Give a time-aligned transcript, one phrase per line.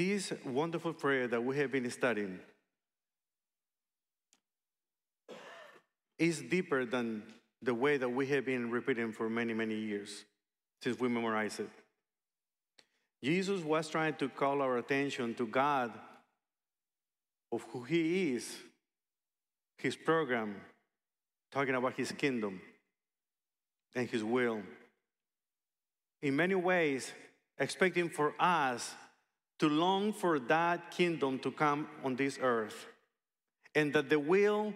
[0.00, 2.40] This wonderful prayer that we have been studying
[6.18, 7.22] is deeper than
[7.60, 10.24] the way that we have been repeating for many, many years
[10.80, 11.68] since we memorized it.
[13.22, 15.92] Jesus was trying to call our attention to God
[17.52, 18.56] of who He is,
[19.76, 20.56] His program,
[21.52, 22.62] talking about His kingdom
[23.94, 24.62] and His will.
[26.22, 27.12] In many ways,
[27.58, 28.94] expecting for us
[29.60, 32.86] to long for that kingdom to come on this earth,
[33.74, 34.74] and that the will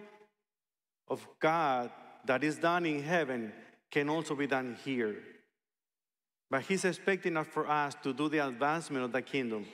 [1.07, 1.91] of God
[2.25, 3.51] that is done in heaven
[3.91, 5.15] can also be done here.
[6.49, 9.65] But He's expecting us for us to do the advancement of the kingdom,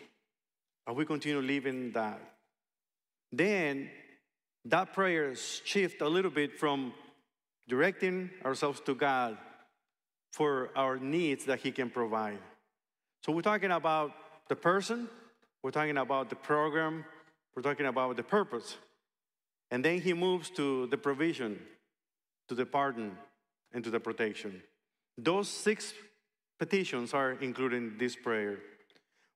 [0.88, 2.22] and we continue living that.
[3.32, 3.90] Then
[4.66, 6.94] that prayer shift a little bit from
[7.68, 9.38] directing ourselves to God
[10.32, 12.40] for our needs that He can provide.
[13.26, 14.14] So we're talking about
[14.50, 15.10] the person,
[15.64, 17.06] we're talking about the program,
[17.56, 18.78] we're talking about the purpose.
[19.70, 21.60] And then He moves to the provision,
[22.50, 23.18] to the pardon,
[23.74, 24.62] and to the protection.
[25.18, 25.94] Those six
[26.60, 28.60] petitions are included in this prayer.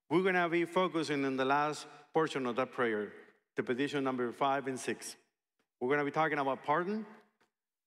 [0.10, 3.14] We're going to be focusing on the last portion of that prayer,
[3.56, 5.16] the petition number five and six.
[5.80, 7.06] We're going to be talking about pardon,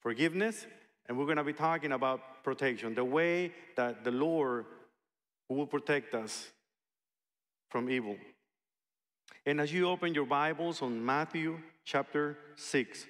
[0.01, 0.67] forgiveness,
[1.07, 4.67] and we're going to be talking about protection, the way that the Lord
[5.49, 6.51] will protect us
[7.69, 8.17] from evil.
[9.47, 13.07] And as you open your Bibles on Matthew chapter 6,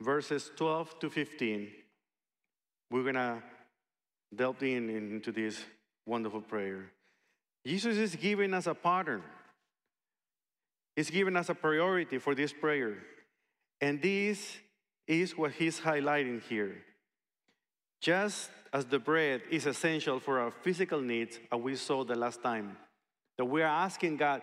[0.00, 1.68] verses 12 to 15,
[2.90, 3.42] we're going to
[4.34, 5.64] delve in into this
[6.06, 6.90] wonderful prayer.
[7.66, 9.22] Jesus is giving us a pattern.
[10.96, 12.98] He's giving us a priority for this prayer.
[13.80, 14.56] And this
[15.06, 16.76] is what he's highlighting here.
[18.00, 22.42] Just as the bread is essential for our physical needs, as we saw the last
[22.42, 22.76] time,
[23.42, 24.40] that we are asking God,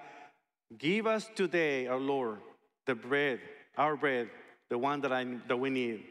[0.78, 2.40] give us today, our Lord,
[2.86, 3.40] the bread,
[3.78, 4.30] our bread,
[4.70, 6.04] the one that, I, that we need.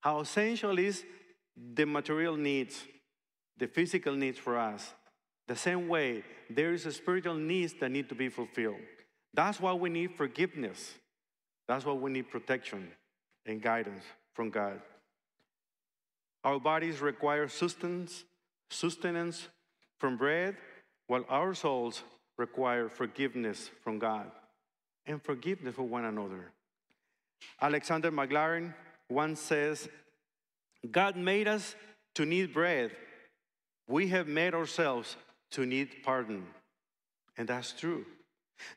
[0.00, 1.04] How essential is
[1.56, 2.82] the material needs,
[3.56, 4.92] the physical needs for us.
[5.46, 8.82] The same way, there is a spiritual needs that need to be fulfilled.
[9.32, 10.92] That's why we need forgiveness.
[11.68, 12.88] That's why we need protection
[13.46, 14.02] and guidance
[14.34, 14.80] from God.
[16.42, 18.24] Our bodies require sustenance,
[18.70, 19.46] sustenance
[20.00, 20.56] from bread,
[21.08, 22.04] while our souls
[22.36, 24.30] require forgiveness from God
[25.06, 26.52] and forgiveness for one another.
[27.60, 28.74] Alexander Maclaren
[29.10, 29.88] once says,
[30.90, 31.74] God made us
[32.14, 32.92] to need bread.
[33.88, 35.16] We have made ourselves
[35.52, 36.46] to need pardon.
[37.36, 38.04] And that's true.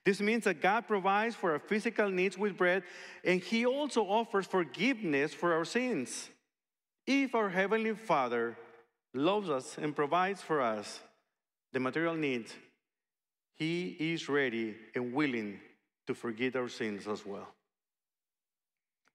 [0.05, 2.83] This means that God provides for our physical needs with bread,
[3.23, 6.29] and He also offers forgiveness for our sins.
[7.07, 8.55] If our Heavenly Father
[9.13, 11.01] loves us and provides for us
[11.73, 12.53] the material needs,
[13.55, 15.59] He is ready and willing
[16.07, 17.47] to forgive our sins as well.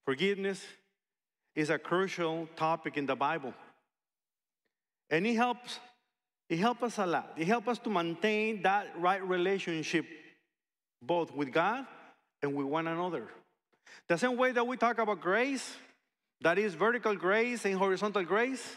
[0.05, 0.63] Forgiveness
[1.55, 3.53] is a crucial topic in the Bible.
[5.09, 5.79] And it helps,
[6.49, 7.33] it helps us a lot.
[7.37, 10.05] It helps us to maintain that right relationship
[11.01, 11.85] both with God
[12.41, 13.27] and with one another.
[14.07, 15.75] The same way that we talk about grace,
[16.41, 18.75] that is vertical grace and horizontal grace,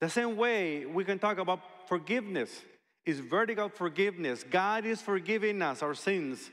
[0.00, 2.62] the same way we can talk about forgiveness
[3.06, 4.44] is vertical forgiveness.
[4.44, 6.50] God is forgiving us our sins,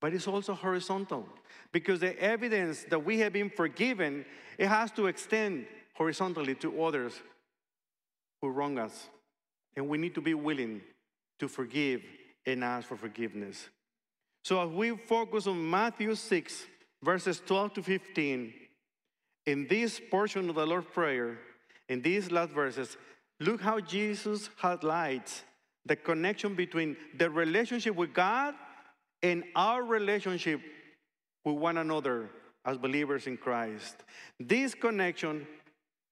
[0.00, 1.26] but it's also horizontal
[1.72, 4.24] because the evidence that we have been forgiven,
[4.58, 7.14] it has to extend horizontally to others
[8.40, 9.08] who wrong us.
[9.76, 10.82] And we need to be willing
[11.38, 12.02] to forgive
[12.44, 13.68] and ask for forgiveness.
[14.44, 16.66] So as we focus on Matthew 6,
[17.02, 18.52] verses 12 to 15,
[19.46, 21.38] in this portion of the Lord's Prayer,
[21.88, 22.96] in these last verses,
[23.42, 25.42] look how Jesus highlights
[25.84, 28.54] the connection between the relationship with God
[29.22, 30.60] and our relationship
[31.44, 32.30] with one another
[32.64, 33.96] as believers in Christ.
[34.38, 35.46] This connection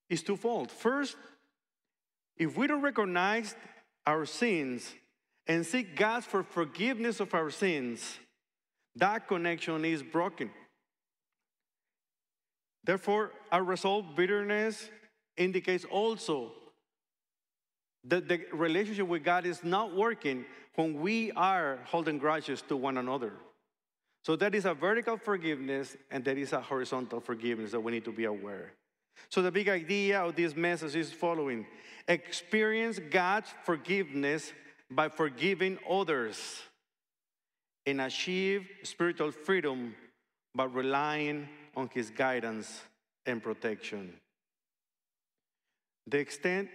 [0.09, 0.71] is twofold.
[0.71, 1.17] First,
[2.37, 3.55] if we don't recognize
[4.07, 4.93] our sins
[5.47, 8.19] and seek God for forgiveness of our sins,
[8.97, 10.51] that connection is broken.
[12.83, 14.91] Therefore, our bitterness,
[15.37, 16.53] indicates also
[18.05, 20.45] that the relationship with God is not working
[20.75, 23.33] when we are holding grudges to one another.
[24.25, 28.05] So that is a vertical forgiveness and that is a horizontal forgiveness that we need
[28.05, 28.73] to be aware.
[29.29, 31.67] So the big idea of this message is following.
[32.09, 34.53] Experience God's forgiveness
[34.91, 36.61] by forgiving others
[37.87, 39.95] and achieve spiritual freedom
[40.55, 42.83] by relying on his guidance
[43.27, 44.15] and protection.
[46.07, 46.69] The extent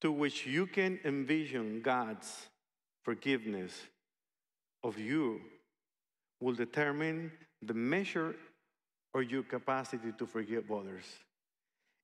[0.00, 2.48] to which you can envision God's
[3.04, 3.72] forgiveness
[4.82, 5.40] of you
[6.40, 8.36] will determine the measure
[9.12, 11.04] or your capacity to forgive others.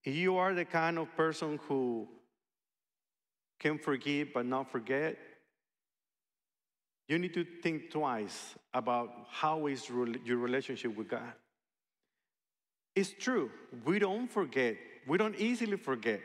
[0.03, 2.09] If you are the kind of person who
[3.61, 5.17] can forgive but not forget,
[7.09, 11.33] you need to think twice about how is your relationship with God.
[12.97, 13.51] It's true,
[13.85, 14.77] we don't forget,
[15.07, 16.21] we don't easily forget.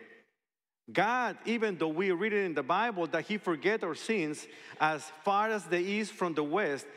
[0.92, 4.48] God, even though we read it in the Bible that He forget our sins
[4.80, 6.88] as far as the east from the west,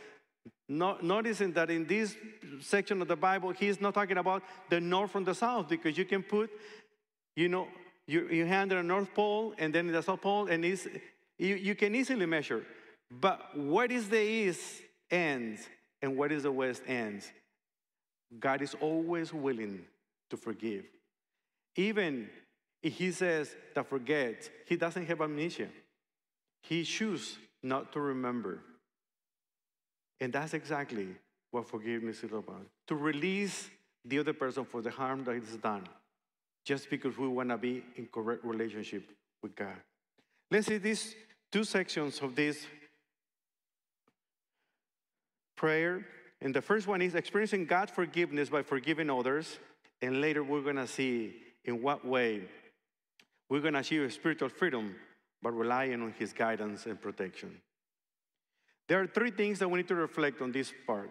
[0.69, 2.17] noticing that in this
[2.61, 6.05] section of the Bible, He's not talking about the north from the south because you
[6.05, 6.51] can put,
[7.37, 7.69] you know,
[8.07, 10.87] your hand on the North Pole and then the South Pole, and it's,
[11.39, 12.65] you, you can easily measure.
[13.11, 15.69] But what is the east ends
[16.01, 17.31] and what is the west ends?
[18.39, 19.85] God is always willing
[20.31, 20.85] to forgive.
[21.77, 22.29] Even
[22.83, 25.69] if he says that forget, he doesn't have amnesia.
[26.63, 28.61] He chooses not to remember.
[30.21, 31.09] And that's exactly
[31.51, 33.71] what forgiveness is about to release
[34.05, 35.85] the other person for the harm that is done,
[36.65, 39.05] just because we want to be in correct relationship
[39.43, 39.77] with God.
[40.51, 41.15] Let's see these
[41.51, 42.67] two sections of this
[45.57, 46.05] prayer.
[46.41, 49.59] And the first one is experiencing God's forgiveness by forgiving others.
[50.01, 51.35] And later we're going to see
[51.65, 52.43] in what way
[53.53, 54.97] we're going to achieve spiritual freedom
[55.43, 57.61] by relying on His guidance and protection.
[58.89, 61.11] There are three things that we need to reflect on this part.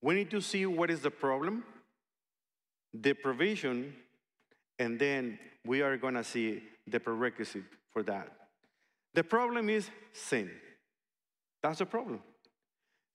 [0.00, 1.64] We need to see what is the problem,
[2.94, 3.92] the provision,
[4.78, 8.28] and then we are going to see the prerequisite for that.
[9.14, 10.52] The problem is sin.
[11.60, 12.20] That's the problem.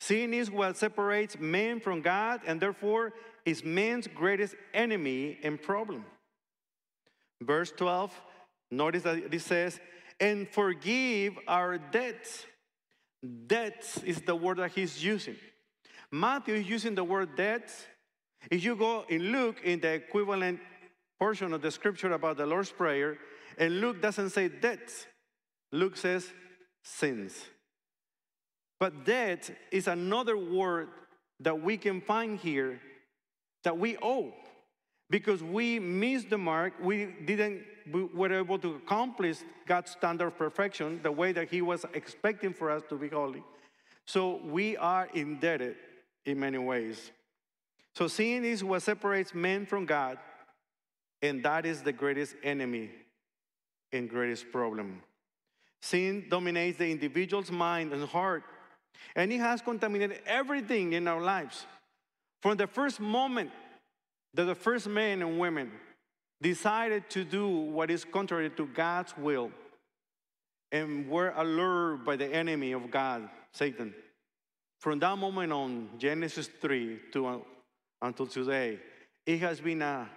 [0.02, 3.14] Sin is what separates man from God and therefore
[3.46, 6.04] is man's greatest enemy and problem.
[7.42, 8.12] Verse 12
[8.78, 9.80] Notice that it says,
[10.20, 12.46] and forgive our debts.
[13.48, 15.36] Debts is the word that he's using.
[16.12, 17.86] Matthew is using the word debts.
[18.52, 20.60] If you go and look in the equivalent
[21.20, 23.18] portion of the scripture about the Lord's Prayer,
[23.58, 25.08] and Luke doesn't say debts,
[25.72, 26.32] Luke says
[26.84, 27.34] sins.
[28.80, 30.90] But debt is another word
[31.40, 32.82] that we can find here
[33.64, 34.34] that we owe
[35.10, 36.74] because we missed the mark.
[36.82, 41.62] We didn't we were able to accomplish God's standard of perfection the way that He
[41.62, 43.44] was expecting for us to be holy.
[44.06, 45.76] So we are indebted
[46.26, 47.12] in many ways.
[47.96, 50.18] So sin is what separates men from God,
[51.22, 52.90] and that is the greatest enemy
[53.92, 55.02] and greatest problem.
[55.82, 58.44] Sin dominates the individual's mind and heart,
[59.16, 61.66] and it has contaminated everything in our lives.
[62.42, 63.52] From the first moment
[64.34, 65.72] that the first men and women
[66.44, 69.50] decided to do what is contrary to God's will
[70.72, 73.96] and were allured by the enemy of God, Satan.
[74.80, 77.38] From that moment on, Genesis 3 to uh,
[78.02, 78.80] until today,
[79.26, 80.10] it has been a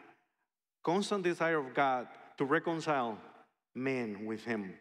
[0.82, 2.08] constant desire of God
[2.38, 3.16] to reconcile
[3.76, 4.74] men with Him.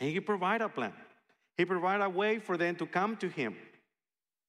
[0.00, 0.92] And He provided a plan.
[1.56, 3.54] He provided a way for them to come to Him.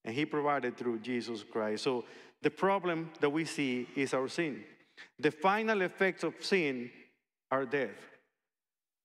[0.03, 1.83] And He provided through Jesus Christ.
[1.83, 2.05] So
[2.41, 4.63] the problem that we see is our sin.
[5.19, 6.91] The final effects of sin
[7.51, 7.95] are death.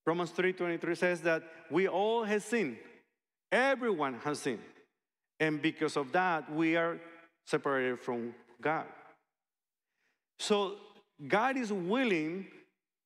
[0.05, 2.77] Romans 3:23 says that we all have sinned.
[3.51, 4.63] Everyone has sinned.
[5.39, 6.99] And because of that, we are
[7.45, 8.85] separated from God.
[10.39, 10.77] So
[11.27, 12.47] God is willing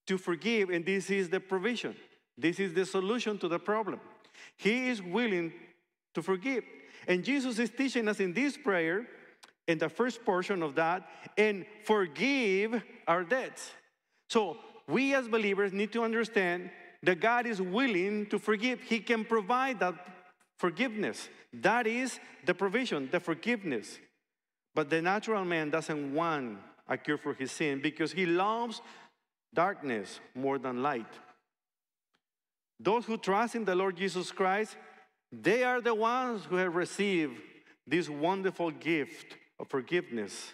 [0.07, 1.95] to forgive, and this is the provision.
[2.37, 3.99] This is the solution to the problem.
[4.57, 5.53] He is willing
[6.13, 6.63] to forgive.
[7.07, 9.07] And Jesus is teaching us in this prayer
[9.67, 11.07] in the first portion of that
[11.37, 13.71] and forgive our debts.
[14.29, 14.57] So
[14.87, 16.69] we as believers need to understand
[17.03, 18.81] that God is willing to forgive.
[18.81, 19.95] He can provide that
[20.57, 21.29] forgiveness.
[21.53, 23.99] That is the provision, the forgiveness.
[24.73, 26.57] But the natural man doesn't want
[26.87, 28.81] a cure for his sin because he loves
[29.53, 31.13] darkness more than light.
[32.79, 34.75] Those who trust in the Lord Jesus Christ,
[35.31, 37.41] they are the ones who have received
[37.87, 40.51] this wonderful gift of forgiveness,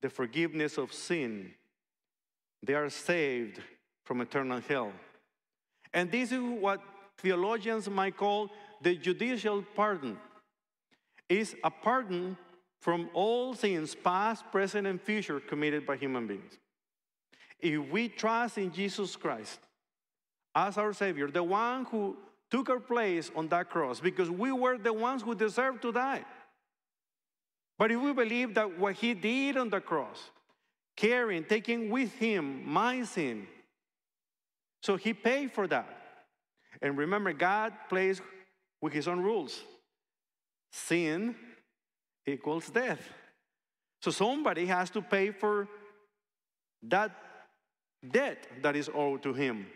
[0.00, 1.52] the forgiveness of sin.
[2.62, 3.60] They are saved
[4.04, 4.92] from eternal hell.
[5.92, 6.80] And this is what
[7.18, 8.50] theologians might call
[8.82, 10.18] the judicial pardon.
[11.28, 12.36] Is a pardon
[12.80, 16.58] from all sins, past, present, and future, committed by human beings.
[17.60, 19.60] If we trust in Jesus Christ
[20.54, 22.16] as our Savior, the one who
[22.50, 26.24] took our place on that cross, because we were the ones who deserved to die.
[27.82, 30.30] But if we believe that what he did on the cross,
[30.96, 33.48] carrying, taking with him my sin,
[34.84, 35.88] so he paid for that.
[36.80, 38.22] And remember, God plays
[38.80, 39.64] with his own rules.
[40.70, 41.34] Sin
[42.24, 43.00] equals death.
[44.00, 45.66] So somebody has to pay for
[46.84, 47.10] that
[48.08, 49.66] debt that is owed to him.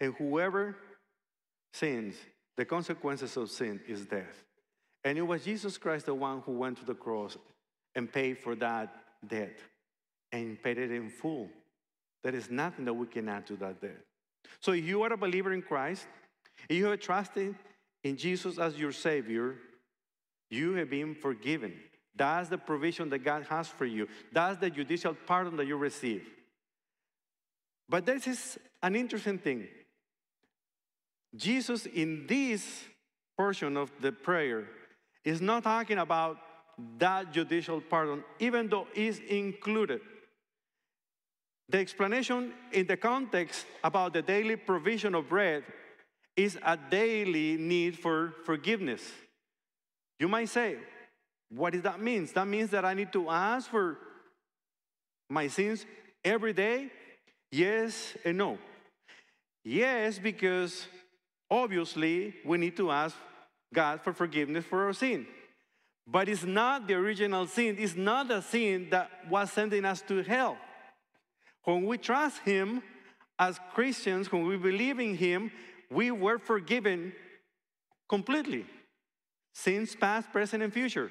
[0.00, 0.76] And whoever
[1.72, 2.16] sins,
[2.56, 4.42] the consequences of sin is death.
[5.08, 7.38] And it was Jesus Christ the one who went to the cross
[7.94, 8.94] and paid for that
[9.26, 9.58] debt
[10.32, 11.48] and paid it in full.
[12.22, 14.04] There is nothing that we can add to that debt.
[14.60, 16.06] So if you are a believer in Christ,
[16.68, 17.54] if you have trusted
[18.04, 19.54] in Jesus as your Savior,
[20.50, 21.72] you have been forgiven.
[22.14, 24.08] That's the provision that God has for you.
[24.30, 26.28] That's the judicial pardon that you receive.
[27.88, 29.68] But this is an interesting thing.
[31.34, 32.84] Jesus, in this
[33.38, 34.68] portion of the prayer,
[35.28, 36.38] is not talking about
[36.98, 40.00] that judicial pardon, even though it's included.
[41.68, 45.64] The explanation in the context about the daily provision of bread
[46.34, 49.02] is a daily need for forgiveness.
[50.18, 50.78] You might say,
[51.50, 52.26] what does that mean?
[52.34, 53.98] That means that I need to ask for
[55.28, 55.84] my sins
[56.24, 56.90] every day?
[57.52, 58.56] Yes and no.
[59.62, 60.86] Yes, because
[61.50, 63.14] obviously we need to ask
[63.72, 65.26] God for forgiveness for our sin.
[66.06, 70.22] But it's not the original sin, it's not the sin that was sending us to
[70.22, 70.56] hell.
[71.64, 72.82] When we trust Him
[73.38, 75.52] as Christians, when we believe in Him,
[75.90, 77.12] we were forgiven
[78.08, 78.64] completely.
[79.54, 81.10] Sins past, present, and future.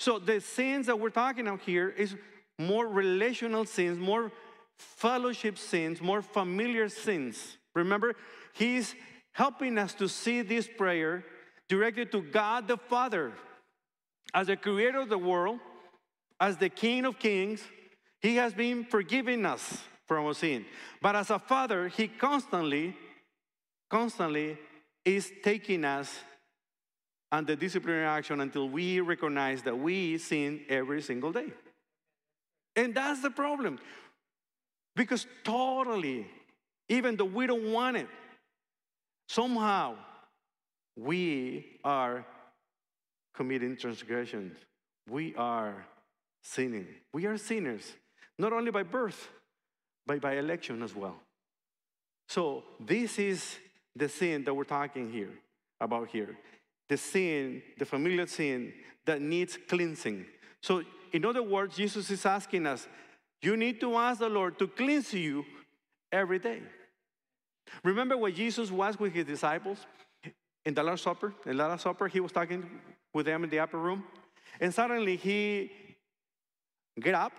[0.00, 2.16] So the sins that we're talking about here is
[2.58, 4.32] more relational sins, more
[4.76, 7.58] fellowship sins, more familiar sins.
[7.74, 8.14] Remember,
[8.54, 8.94] He's
[9.38, 11.24] helping us to see this prayer
[11.68, 13.32] directed to God the Father
[14.34, 15.60] as the creator of the world,
[16.40, 17.62] as the King of kings,
[18.20, 20.64] he has been forgiving us from our sin.
[21.00, 22.96] But as a father, he constantly,
[23.88, 24.58] constantly
[25.04, 26.12] is taking us
[27.30, 31.52] under disciplinary action until we recognize that we sin every single day.
[32.74, 33.78] And that's the problem.
[34.96, 36.26] Because totally,
[36.88, 38.08] even though we don't want it,
[39.28, 39.94] somehow
[40.96, 42.26] we are
[43.34, 44.56] committing transgressions.
[45.08, 45.86] We are
[46.42, 46.88] sinning.
[47.12, 47.94] We are sinners
[48.38, 49.28] not only by birth,
[50.06, 51.16] but by election as well.
[52.28, 53.56] So, this is
[53.96, 55.32] the sin that we're talking here
[55.80, 56.36] about here.
[56.88, 58.72] The sin, the familiar sin
[59.06, 60.26] that needs cleansing.
[60.62, 60.82] So,
[61.12, 62.86] in other words, Jesus is asking us,
[63.42, 65.44] you need to ask the Lord to cleanse you
[66.12, 66.62] every day.
[67.84, 69.78] Remember when Jesus was with his disciples
[70.64, 71.34] in the Last Supper?
[71.46, 72.68] In the Last Supper, he was talking
[73.14, 74.04] with them in the upper room,
[74.60, 75.70] and suddenly he
[77.00, 77.32] get up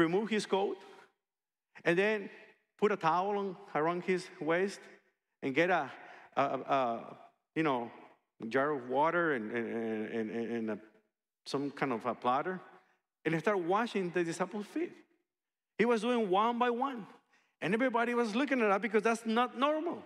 [0.00, 0.78] remove his coat,
[1.84, 2.28] and then
[2.78, 4.80] put a towel around his waist
[5.42, 5.90] and get a,
[6.36, 7.16] a, a
[7.54, 7.90] you know,
[8.48, 10.78] jar of water and, and, and, and a,
[11.46, 12.60] some kind of a platter
[13.24, 14.92] and start washing the disciples' feet.
[15.78, 17.06] He was doing one by one.
[17.62, 20.02] And everybody was looking at that because that's not normal.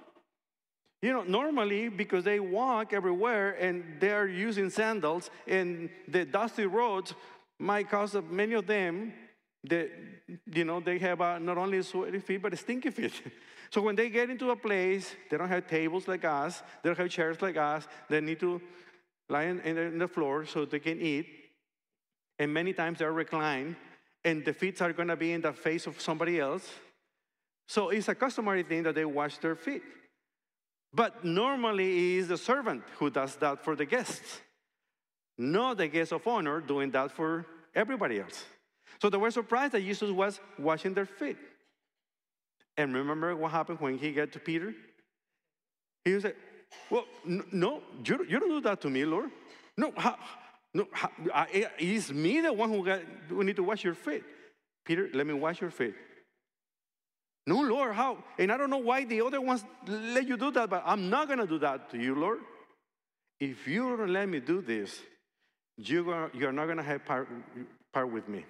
[1.03, 7.15] You know, normally because they walk everywhere and they're using sandals and the dusty roads
[7.59, 9.13] might cause many of them
[9.65, 9.89] they,
[10.53, 13.13] you know, they have not only sweaty feet, but stinky feet.
[13.71, 16.99] so when they get into a place, they don't have tables like us, they don't
[16.99, 18.61] have chairs like us, they need to
[19.29, 21.27] lie in, the floor so they can eat.
[22.39, 23.77] And many times they're reclined,
[24.25, 26.69] and the feet are going to be in the face of somebody else.
[27.67, 29.83] So it's a customary thing that they wash their feet.
[30.93, 34.41] But normally it is the servant who does that for the guests,
[35.37, 38.45] not the guest of honor doing that for everybody else.
[39.03, 41.37] So they were surprised that Jesus was washing their feet.
[42.77, 44.75] And remember what happened when he got to Peter?
[46.05, 46.37] He like,
[46.91, 49.31] Well, no, you, you don't do that to me, Lord.
[49.77, 50.17] No, how,
[50.73, 54.23] no, how, I, it's me the one who, got, who need to wash your feet.
[54.85, 55.95] Peter, let me wash your feet.
[57.47, 58.19] No, Lord, how?
[58.39, 61.27] And I don't know why the other ones let you do that, but I'm not
[61.27, 62.41] going to do that to you, Lord.
[63.39, 64.99] If you don't let me do this,
[65.77, 67.29] you're, you're not going to have part,
[67.93, 68.45] part with me.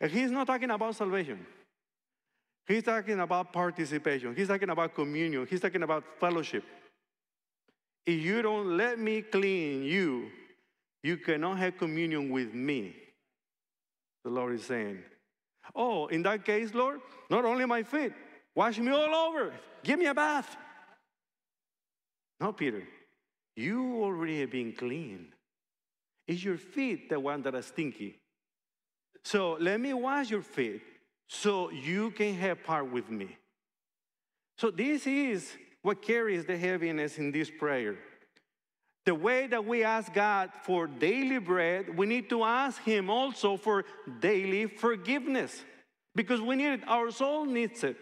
[0.00, 1.46] And he's not talking about salvation.
[2.66, 4.34] He's talking about participation.
[4.36, 5.46] He's talking about communion.
[5.48, 6.64] He's talking about fellowship.
[8.04, 10.30] If you don't let me clean you,
[11.02, 12.96] you cannot have communion with me.
[14.24, 15.02] The Lord is saying,
[15.74, 17.00] Oh, in that case, Lord,
[17.30, 18.12] not only my feet,
[18.54, 19.52] wash me all over.
[19.82, 20.56] Give me a bath.
[22.40, 22.82] No, Peter,
[23.56, 25.28] you already have been clean.
[26.26, 28.18] It's your feet the one that are stinky.
[29.24, 30.82] So let me wash your feet
[31.28, 33.36] so you can have part with me.
[34.58, 35.52] So this is
[35.82, 37.96] what carries the heaviness in this prayer.
[39.04, 43.56] The way that we ask God for daily bread, we need to ask Him also
[43.56, 43.84] for
[44.20, 45.64] daily forgiveness
[46.14, 46.80] because we need it.
[46.86, 47.96] Our soul needs it.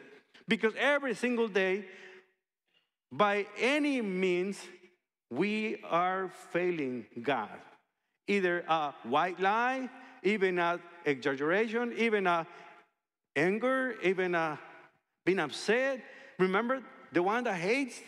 [0.46, 1.84] Because every single day,
[3.12, 4.60] by any means,
[5.30, 7.58] we are failing God.
[8.26, 9.88] Either a white lie,
[10.22, 12.46] even a exaggeration, even a
[13.36, 14.58] anger, even a
[15.24, 16.02] being upset.
[16.38, 18.00] Remember, the one that hates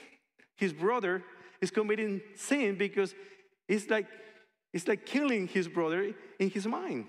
[0.56, 1.22] his brother
[1.62, 3.14] is committing sin because
[3.68, 4.06] it's like
[4.74, 7.06] it's like killing his brother in his mind.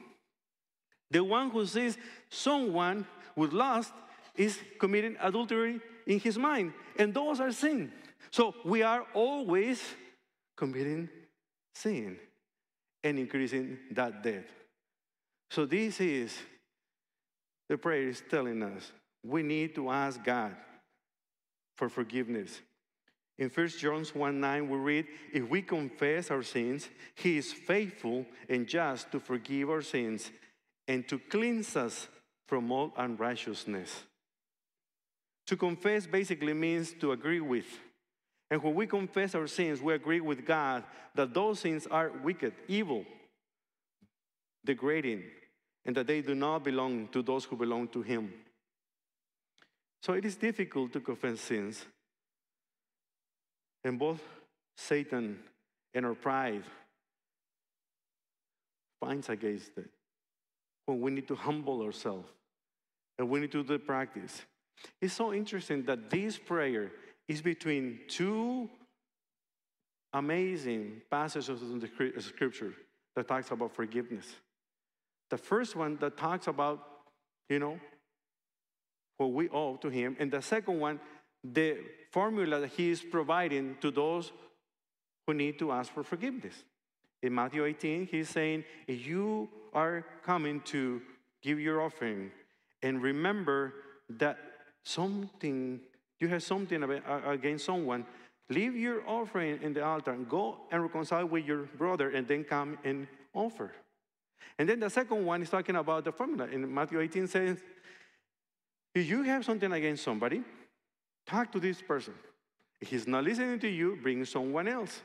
[1.12, 1.98] The one who sees
[2.30, 3.06] someone
[3.36, 3.94] with lust
[4.36, 7.92] is committing adultery in his mind, and those are sin.
[8.32, 9.82] So we are always
[10.58, 11.10] committing
[11.74, 12.18] sin
[13.04, 14.48] and increasing that debt.
[15.52, 16.38] So this is
[17.70, 18.92] the prayer is telling us
[19.24, 20.56] we need to ask God
[21.78, 22.62] for forgiveness.
[23.40, 28.26] In 1 John 1 9, we read, If we confess our sins, he is faithful
[28.48, 30.32] and just to forgive our sins
[30.88, 32.08] and to cleanse us
[32.48, 34.04] from all unrighteousness.
[35.48, 37.66] To confess basically means to agree with.
[38.52, 40.84] And when we confess our sins, we agree with God
[41.16, 43.04] that those sins are wicked, evil,
[44.64, 45.24] degrading,
[45.86, 48.32] and that they do not belong to those who belong to Him.
[50.04, 51.86] So it is difficult to confess sins.
[53.84, 54.22] And both
[54.78, 55.40] Satan
[55.94, 56.64] and our pride
[59.00, 59.90] finds against it.
[60.86, 62.30] When we need to humble ourselves
[63.18, 64.42] and we need to do the practice.
[65.02, 66.92] It's so interesting that this prayer
[67.28, 68.70] is between two
[70.14, 72.74] amazing passages in the scripture
[73.16, 74.26] that talks about forgiveness.
[75.30, 76.86] The first one that talks about,
[77.50, 77.80] you know,
[79.18, 81.00] what we owe to him, and the second one,
[81.44, 81.78] the
[82.12, 84.32] formula that he is providing to those
[85.26, 86.64] who need to ask for forgiveness.
[87.22, 91.02] In Matthew 18, he's saying, if you are coming to
[91.42, 92.32] give your offering,
[92.82, 93.74] and remember
[94.10, 94.38] that
[94.84, 95.80] something,
[96.20, 96.84] you have something
[97.26, 98.06] against someone,
[98.50, 102.44] leave your offering in the altar and go and reconcile with your brother and then
[102.44, 103.72] come and offer.
[104.60, 106.48] And then the second one is talking about the formula.
[106.48, 107.58] In Matthew 18 says,
[108.94, 110.44] if you have something against somebody,
[111.26, 112.14] talk to this person.
[112.82, 115.02] If he's not listening to you, bring someone else.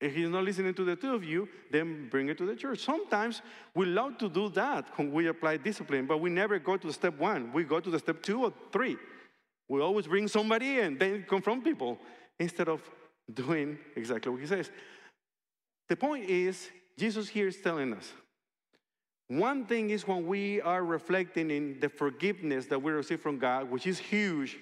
[0.00, 2.80] If he's not listening to the two of you, then bring it to the church.
[2.80, 3.40] Sometimes
[3.72, 7.16] we love to do that when we apply discipline, but we never go to step
[7.18, 7.52] one.
[7.52, 8.96] We go to the step two or three.
[9.68, 11.98] We always bring somebody in, then confront people
[12.40, 12.82] instead of
[13.32, 14.72] doing exactly what he says.
[15.88, 18.12] The point is, Jesus here is telling us
[19.28, 23.70] one thing is when we are reflecting in the forgiveness that we receive from God,
[23.70, 24.58] which is huge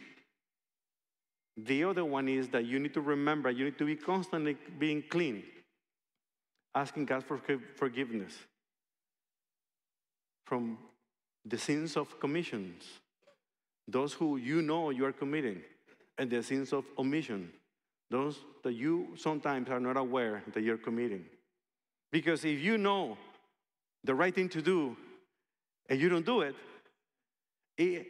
[1.67, 5.03] the other one is that you need to remember, you need to be constantly being
[5.09, 5.43] clean,
[6.75, 7.41] asking God for
[7.77, 8.35] forgiveness
[10.45, 10.79] from
[11.45, 12.83] the sins of commissions,
[13.87, 15.63] those who you know you are committing,
[16.19, 17.51] and the sins of omission,
[18.11, 21.25] those that you sometimes are not aware that you're committing.
[22.11, 23.17] Because if you know
[24.05, 24.97] the right thing to do
[25.89, 26.55] and you don't do it,
[27.79, 28.07] it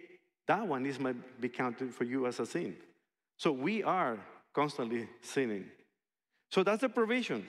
[0.47, 2.75] that one is might be counted for you as a sin.
[3.41, 4.19] So we are
[4.53, 5.65] constantly sinning.
[6.51, 7.47] So that's the provision.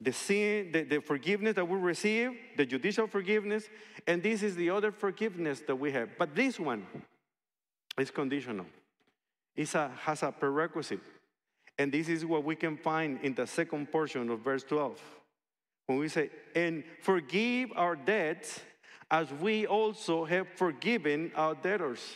[0.00, 3.64] The sin, the, the forgiveness that we receive, the judicial forgiveness,
[4.06, 6.10] and this is the other forgiveness that we have.
[6.16, 6.86] But this one
[7.98, 8.66] is conditional.
[9.56, 11.00] It has a prerequisite.
[11.76, 15.00] And this is what we can find in the second portion of verse 12.
[15.86, 18.60] When we say, and forgive our debts
[19.10, 22.14] as we also have forgiven our debtors.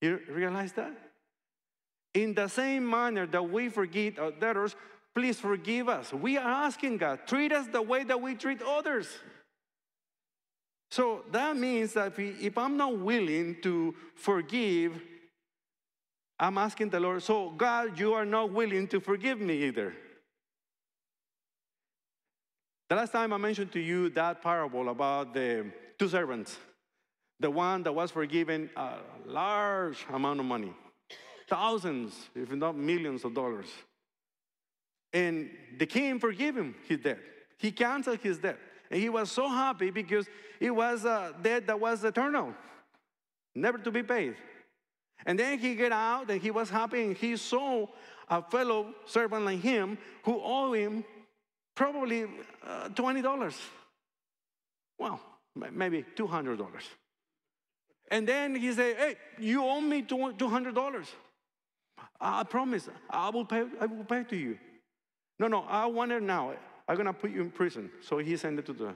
[0.00, 1.09] You realize that?
[2.14, 4.74] In the same manner that we forgive our debtors,
[5.14, 6.12] please forgive us.
[6.12, 9.08] We are asking God, treat us the way that we treat others.
[10.90, 15.00] So that means that if I'm not willing to forgive,
[16.38, 19.94] I'm asking the Lord, so God, you are not willing to forgive me either.
[22.88, 26.58] The last time I mentioned to you that parable about the two servants,
[27.38, 28.96] the one that was forgiven a
[29.26, 30.74] large amount of money
[31.50, 33.66] thousands, if not millions of dollars.
[35.12, 37.18] And the king forgave him his debt.
[37.58, 38.58] He canceled his debt.
[38.90, 40.26] And he was so happy because
[40.60, 42.54] it was a debt that was eternal,
[43.54, 44.36] never to be paid.
[45.26, 47.86] And then he get out and he was happy and he saw
[48.28, 51.04] a fellow servant like him who owed him
[51.74, 52.24] probably
[52.66, 53.54] uh, $20.
[54.98, 55.20] Well,
[55.72, 56.60] maybe $200.
[58.10, 61.06] And then he said, hey, you owe me $200.
[62.20, 64.58] I promise, I will pay, I will pay to you.
[65.38, 66.52] No, no, I want it now.
[66.86, 67.90] I'm gonna put you in prison.
[68.02, 68.94] So he sent it to the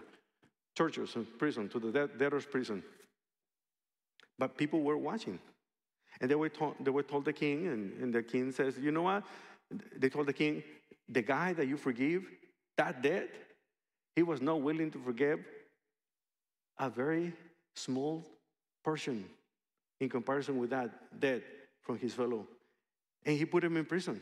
[0.76, 2.82] churches prison, to the debtors' prison.
[4.38, 5.38] But people were watching.
[6.20, 8.92] And they were told, they were told the king, and, and the king says, You
[8.92, 9.24] know what?
[9.96, 10.62] They told the king,
[11.08, 12.24] The guy that you forgive,
[12.76, 13.30] that debt,
[14.14, 15.40] he was not willing to forgive
[16.78, 17.32] a very
[17.74, 18.24] small
[18.84, 19.24] portion
[20.00, 21.42] in comparison with that debt
[21.82, 22.46] from his fellow.
[23.24, 24.20] And he put him in prison.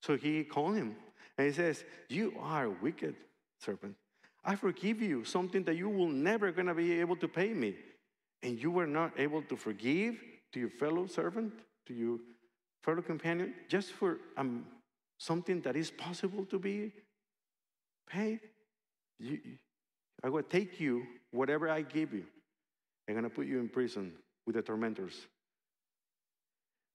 [0.00, 0.96] So he called him
[1.38, 3.14] and he says, You are a wicked
[3.60, 3.94] serpent.
[4.44, 7.76] I forgive you something that you will never gonna be able to pay me.
[8.42, 10.20] And you were not able to forgive
[10.52, 11.52] to your fellow servant,
[11.86, 12.18] to your
[12.82, 14.66] fellow companion, just for um,
[15.18, 16.92] something that is possible to be
[18.08, 18.40] paid.
[19.20, 19.38] You,
[20.24, 22.24] I will take you, whatever I give you,
[23.08, 24.12] I'm gonna put you in prison
[24.46, 25.26] with the tormentors.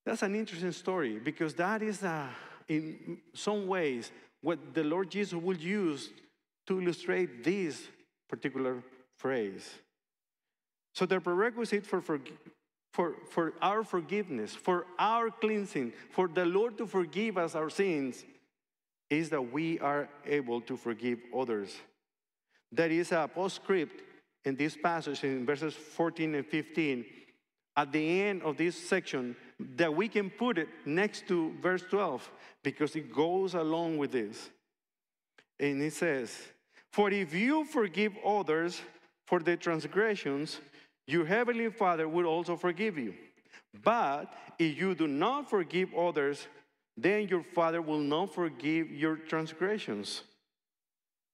[0.07, 2.01] That's an interesting story because that is,
[2.69, 6.11] in some ways, what the Lord Jesus will use
[6.67, 7.89] to illustrate this
[8.29, 8.81] particular
[9.17, 9.69] phrase.
[10.95, 12.21] So, the prerequisite for, for,
[12.93, 18.23] for, for our forgiveness, for our cleansing, for the Lord to forgive us our sins,
[19.09, 21.75] is that we are able to forgive others.
[22.71, 24.03] There is a postscript
[24.45, 27.05] in this passage in verses 14 and 15
[27.75, 32.29] at the end of this section that we can put it next to verse 12
[32.63, 34.49] because it goes along with this.
[35.59, 36.35] And it says,
[36.91, 38.81] For if you forgive others
[39.25, 40.59] for their transgressions,
[41.07, 43.13] your heavenly Father will also forgive you.
[43.83, 46.47] But if you do not forgive others,
[46.95, 50.23] then your Father will not forgive your transgressions.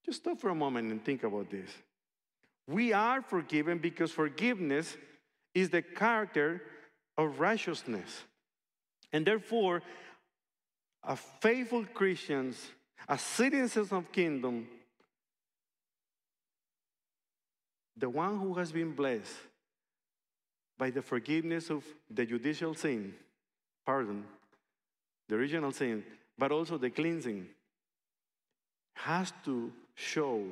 [0.06, 1.70] Just stop for a moment and think about this.
[2.68, 4.98] We are forgiven because forgiveness
[5.54, 6.62] is the character
[7.18, 8.24] of righteousness.
[9.12, 9.82] And therefore,
[11.04, 12.72] a faithful Christians,
[13.08, 14.68] as citizens of kingdom,
[17.96, 19.36] the one who has been blessed
[20.78, 23.14] by the forgiveness of the judicial sin,
[23.86, 24.24] pardon,
[25.30, 26.04] the original sin,
[26.38, 27.48] but also the cleansing,
[28.96, 30.44] has to show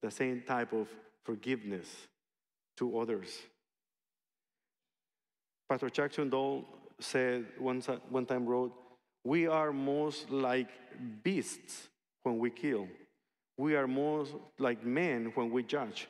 [0.00, 0.88] the same type of
[1.22, 1.88] forgiveness
[2.76, 3.38] to others.
[5.68, 6.64] Pastor Chuck Swindoll
[6.98, 8.72] said one, one time wrote,
[9.24, 10.70] we are most like
[11.22, 11.88] beasts
[12.22, 12.88] when we kill.
[13.58, 16.08] We are most like men when we judge.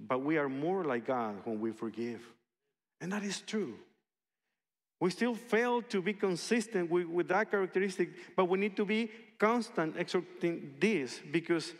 [0.00, 2.20] But we are more like God when we forgive.
[3.00, 3.74] And that is true.
[5.00, 9.10] We still fail to be consistent with, with that characteristic, but we need to be
[9.38, 11.74] constant exerting this because,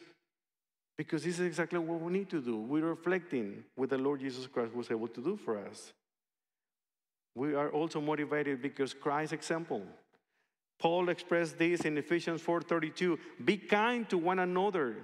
[0.98, 2.58] because this is exactly what we need to do.
[2.58, 5.94] We're reflecting what the Lord Jesus Christ was able to do for us.
[7.36, 9.82] We are also motivated because Christ's example.
[10.78, 13.18] Paul expressed this in Ephesians 4:32.
[13.44, 14.96] Be kind to one another,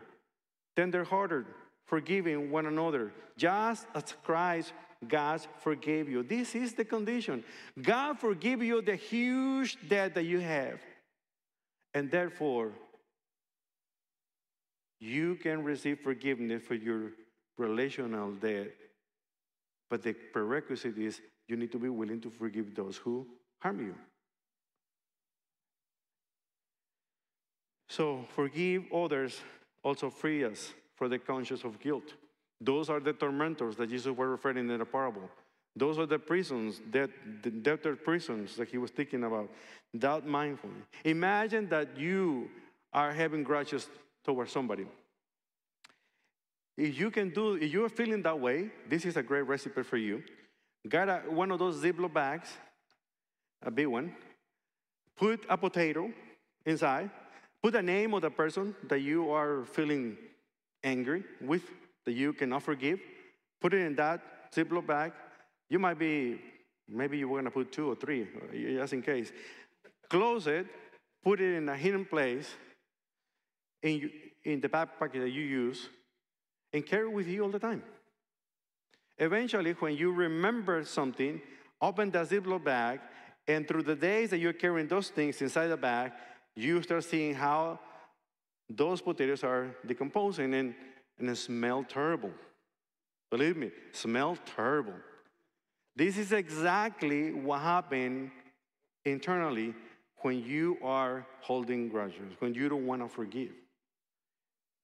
[0.75, 1.45] tenderhearted,
[1.85, 4.73] forgiving one another, just as Christ
[5.07, 6.23] God forgave you.
[6.23, 7.45] This is the condition.
[7.81, 10.81] God forgive you the huge debt that you have.
[11.93, 12.73] And therefore,
[15.01, 17.13] you can receive forgiveness for your
[17.59, 18.73] relational debt.
[19.91, 21.21] But the prerequisite is
[21.53, 23.27] you need to be willing to forgive those who
[23.61, 23.95] harm you.
[27.91, 29.39] So, forgive others,
[29.85, 32.15] also free us for the conscience of guilt.
[32.59, 35.29] Those are the tormentors that Jesus was referring in the parable.
[35.77, 37.11] Those are the prisons, that,
[37.43, 39.51] the debtor prisons that he was thinking about.
[39.99, 40.83] Doubt mindfully.
[41.05, 42.49] Imagine that you
[42.95, 43.89] are having grudges
[44.25, 44.87] towards somebody.
[46.79, 49.83] If you can do, if you are feeling that way, this is a great recipe
[49.83, 50.23] for you.
[50.89, 52.49] Got a, one of those Ziploc bags,
[53.63, 54.15] a big one.
[55.17, 56.11] Put a potato
[56.67, 57.11] inside.
[57.63, 60.17] Put the name of the person that you are feeling
[60.83, 61.63] angry with,
[62.05, 62.99] that you cannot forgive.
[63.61, 65.13] Put it in that Ziploc bag.
[65.71, 66.41] You might be,
[66.89, 69.31] maybe you were to put two or three, just in case.
[70.11, 70.67] Close it,
[71.23, 72.53] put it in a hidden place
[73.83, 74.11] in,
[74.45, 75.89] in the backpack that you use,
[76.73, 77.83] and carry it with you all the time.
[79.23, 81.41] Eventually, when you remember something,
[81.81, 82.99] open the Ziploc bag,
[83.47, 86.11] and through the days that you're carrying those things inside the bag,
[86.57, 87.79] you start seeing how
[88.69, 90.75] those potatoes are decomposing and,
[91.21, 92.33] and they smell terrible.
[93.31, 94.99] Believe me, smell terrible.
[95.95, 98.33] This is exactly what happened
[99.05, 99.73] internally
[100.23, 103.53] when you are holding grudges, when you don't want to forgive.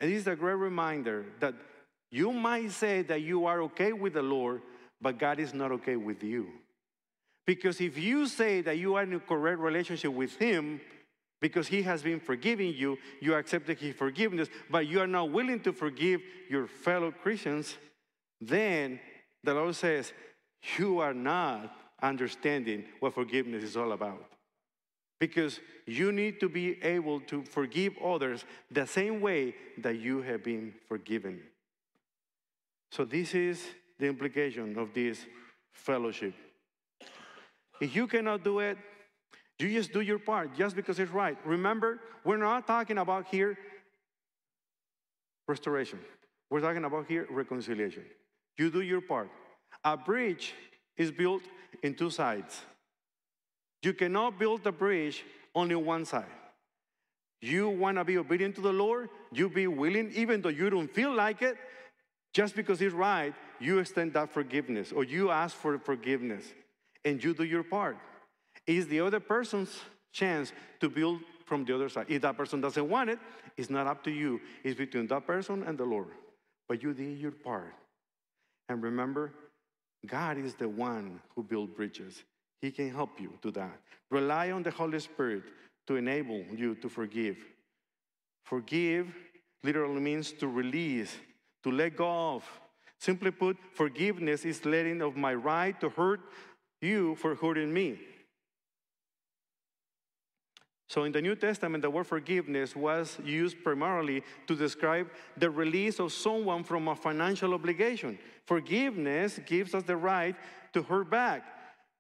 [0.00, 1.54] And this is a great reminder that
[2.10, 4.62] you might say that you are okay with the Lord,
[5.00, 6.48] but God is not okay with you.
[7.46, 10.80] Because if you say that you are in a correct relationship with Him,
[11.40, 15.60] because He has been forgiving you, you accepted His forgiveness, but you are not willing
[15.60, 17.76] to forgive your fellow Christians,
[18.40, 19.00] then
[19.44, 20.12] the Lord says,
[20.76, 24.24] You are not understanding what forgiveness is all about.
[25.20, 30.44] Because you need to be able to forgive others the same way that you have
[30.44, 31.40] been forgiven.
[32.90, 33.62] So, this is
[33.98, 35.24] the implication of this
[35.72, 36.34] fellowship.
[37.80, 38.78] If you cannot do it,
[39.58, 41.36] you just do your part just because it's right.
[41.44, 43.58] Remember, we're not talking about here
[45.46, 45.98] restoration,
[46.50, 48.04] we're talking about here reconciliation.
[48.56, 49.30] You do your part.
[49.84, 50.54] A bridge
[50.96, 51.42] is built
[51.82, 52.60] in two sides.
[53.82, 55.24] You cannot build a bridge
[55.54, 56.26] only on one side.
[57.40, 60.92] You want to be obedient to the Lord, you be willing, even though you don't
[60.92, 61.56] feel like it,
[62.38, 66.44] just because it's right, you extend that forgiveness or you ask for forgiveness
[67.04, 67.96] and you do your part.
[68.64, 69.76] It's the other person's
[70.12, 72.06] chance to build from the other side.
[72.08, 73.18] If that person doesn't want it,
[73.56, 74.40] it's not up to you.
[74.62, 76.14] It's between that person and the Lord.
[76.68, 77.74] But you did your part.
[78.68, 79.32] And remember,
[80.06, 82.22] God is the one who builds bridges.
[82.62, 83.80] He can help you do that.
[84.12, 85.42] Rely on the Holy Spirit
[85.88, 87.38] to enable you to forgive.
[88.44, 89.12] Forgive
[89.64, 91.16] literally means to release,
[91.62, 92.44] to let go of.
[92.98, 96.20] Simply put, forgiveness is letting of my right to hurt
[96.80, 97.98] you for hurting me.
[100.88, 106.00] So, in the New Testament, the word forgiveness was used primarily to describe the release
[106.00, 108.18] of someone from a financial obligation.
[108.46, 110.34] Forgiveness gives us the right
[110.72, 111.44] to hurt back.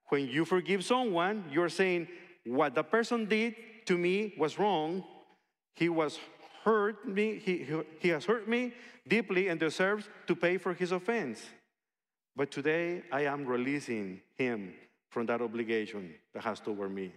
[0.08, 2.08] When you forgive someone, you're saying,
[2.46, 5.04] What the person did to me was wrong.
[5.76, 6.18] He was
[6.68, 7.64] hurt me, he,
[7.98, 8.72] he has hurt me
[9.06, 11.42] deeply and deserves to pay for his offense.
[12.36, 14.74] But today I am releasing him
[15.08, 17.12] from that obligation that has toward me.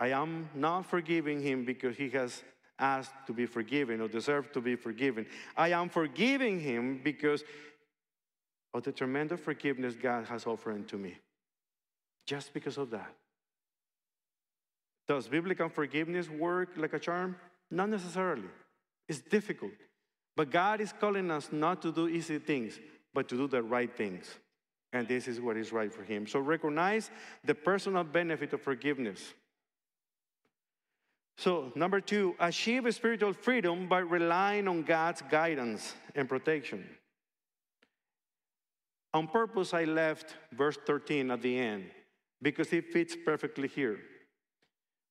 [0.00, 2.42] I am not forgiving him because he has
[2.78, 5.26] asked to be forgiven or deserved to be forgiven.
[5.56, 7.44] I am forgiving him because
[8.72, 11.14] of the tremendous forgiveness God has offered to me.
[12.26, 13.12] Just because of that.
[15.08, 17.36] Does biblical forgiveness work like a charm?
[17.70, 18.48] Not necessarily.
[19.08, 19.72] It's difficult.
[20.36, 22.78] But God is calling us not to do easy things,
[23.14, 24.26] but to do the right things.
[24.92, 26.26] And this is what is right for Him.
[26.26, 27.10] So recognize
[27.44, 29.34] the personal benefit of forgiveness.
[31.38, 36.88] So, number two, achieve spiritual freedom by relying on God's guidance and protection.
[39.12, 41.90] On purpose, I left verse 13 at the end
[42.40, 43.98] because it fits perfectly here.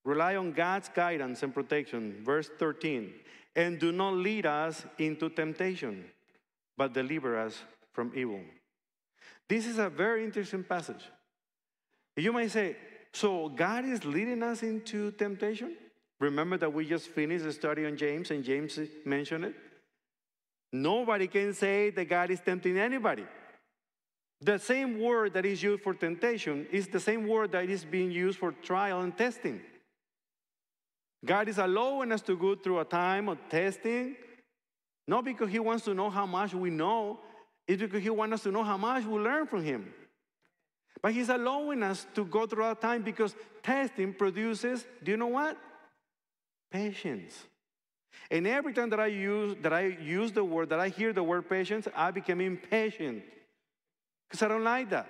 [0.05, 3.11] Rely on God's guidance and protection, verse 13,
[3.55, 6.05] and do not lead us into temptation,
[6.77, 7.59] but deliver us
[7.91, 8.39] from evil.
[9.49, 11.03] This is a very interesting passage.
[12.15, 12.77] You might say,
[13.13, 15.75] so God is leading us into temptation?
[16.19, 19.55] Remember that we just finished a study on James and James mentioned it?
[20.71, 23.25] Nobody can say that God is tempting anybody.
[24.41, 28.11] The same word that is used for temptation is the same word that is being
[28.11, 29.61] used for trial and testing.
[31.23, 34.15] God is allowing us to go through a time of testing,
[35.07, 37.19] not because He wants to know how much we know,
[37.67, 39.93] it's because He wants us to know how much we learn from Him.
[41.01, 45.27] But He's allowing us to go through a time because testing produces, do you know
[45.27, 45.57] what?
[46.71, 47.33] Patience.
[48.31, 51.23] And every time that I use that I use the word, that I hear the
[51.23, 53.23] word patience, I become impatient.
[54.27, 55.07] Because I don't like that.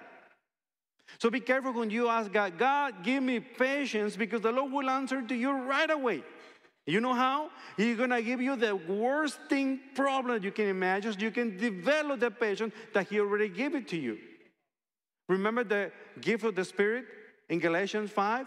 [1.20, 4.90] So be careful when you ask God, God, give me patience, because the Lord will
[4.90, 6.24] answer to you right away.
[6.86, 7.50] You know how?
[7.78, 11.14] He's gonna give you the worst thing problem you can imagine.
[11.14, 14.20] So you can develop the patience that He already gave it to you.
[15.28, 15.92] Remember the
[16.22, 17.06] gift of the Spirit
[17.50, 18.46] in Galatians 5?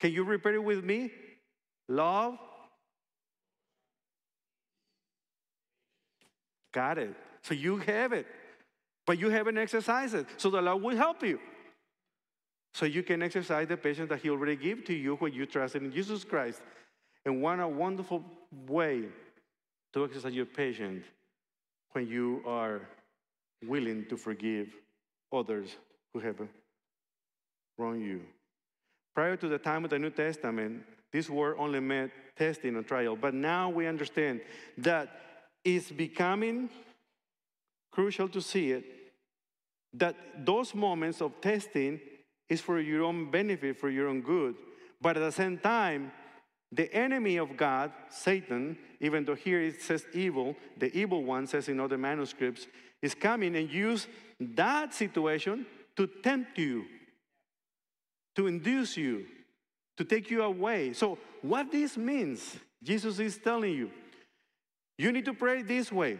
[0.00, 1.10] Can you repeat it with me?
[1.88, 2.38] Love.
[6.72, 7.14] Got it.
[7.42, 8.26] So you have it
[9.10, 10.24] but you haven't exercised it.
[10.36, 11.40] So the Lord will help you.
[12.74, 15.82] So you can exercise the patience that He already gave to you when you trusted
[15.82, 16.62] in Jesus Christ.
[17.24, 18.24] And one a wonderful
[18.68, 19.06] way
[19.94, 21.04] to exercise your patience
[21.90, 22.82] when you are
[23.66, 24.68] willing to forgive
[25.32, 25.74] others
[26.14, 26.36] who have
[27.78, 28.20] wronged you.
[29.16, 33.16] Prior to the time of the New Testament, this word only meant testing and trial.
[33.16, 34.40] But now we understand
[34.78, 35.08] that
[35.64, 36.70] it's becoming
[37.90, 38.99] crucial to see it
[39.94, 42.00] that those moments of testing
[42.48, 44.54] is for your own benefit, for your own good.
[45.00, 46.12] But at the same time,
[46.72, 51.68] the enemy of God, Satan, even though here it says evil, the evil one says
[51.68, 52.66] in other manuscripts,
[53.02, 54.06] is coming and use
[54.38, 56.84] that situation to tempt you,
[58.36, 59.26] to induce you,
[59.96, 60.92] to take you away.
[60.92, 63.90] So, what this means, Jesus is telling you,
[64.96, 66.18] you need to pray this way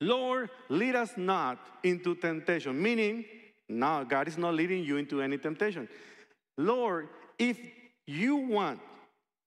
[0.00, 3.24] Lord, lead us not into temptation, meaning,
[3.68, 5.88] no, God is not leading you into any temptation.
[6.56, 7.08] Lord,
[7.38, 7.58] if
[8.06, 8.80] you want,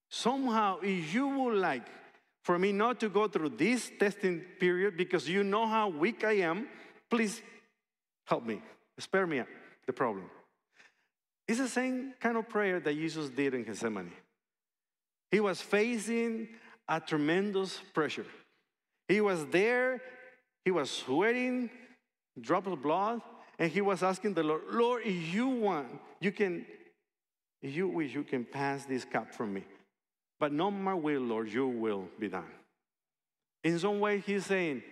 [0.10, 1.88] somehow, if you would like
[2.44, 6.34] for me not to go through this testing period because you know how weak I
[6.34, 6.68] am,
[7.10, 7.42] please
[8.26, 8.62] help me.
[9.00, 9.42] Spare me
[9.88, 10.30] the problem.
[11.48, 14.12] It's the same kind of prayer that Jesus did in Gethsemane.
[15.32, 16.50] He was facing
[16.88, 18.26] a tremendous pressure.
[19.08, 20.02] He was there,
[20.66, 21.70] he was sweating,
[22.40, 23.22] drops of blood,
[23.60, 25.88] and he was asking the Lord, Lord, if you want,
[26.20, 26.66] you can,
[27.62, 29.64] if you wish, you can pass this cup from me.
[30.40, 32.50] But not my will, Lord, your will be done.
[33.64, 34.84] In some way, he's saying,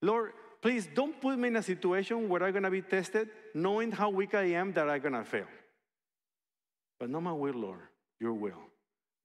[0.00, 3.92] Lord, please don't put me in a situation where I'm going to be tested, knowing
[3.92, 5.46] how weak I am that I'm going to fail.
[6.98, 7.80] But not my will, Lord,
[8.20, 8.62] your will,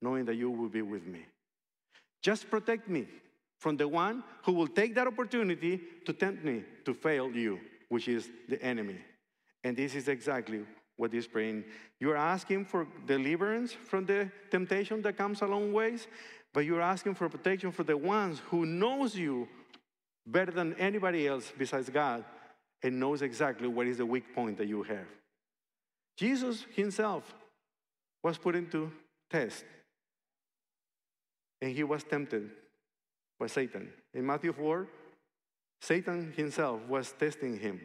[0.02, 1.24] knowing that you will be with me.
[2.22, 3.06] Just protect me
[3.62, 8.08] from the one who will take that opportunity to tempt me to fail you, which
[8.08, 8.98] is the enemy.
[9.62, 10.64] And this is exactly
[10.96, 11.62] what is praying.
[12.00, 16.08] You're asking for deliverance from the temptation that comes along ways,
[16.52, 19.46] but you're asking for protection for the ones who knows you
[20.26, 22.24] better than anybody else besides God
[22.82, 25.06] and knows exactly what is the weak point that you have.
[26.16, 27.32] Jesus himself
[28.24, 28.90] was put into
[29.30, 29.64] test
[31.60, 32.50] and he was tempted
[33.42, 33.88] by Satan.
[34.14, 34.86] In Matthew 4,
[35.80, 37.80] Satan himself was testing him.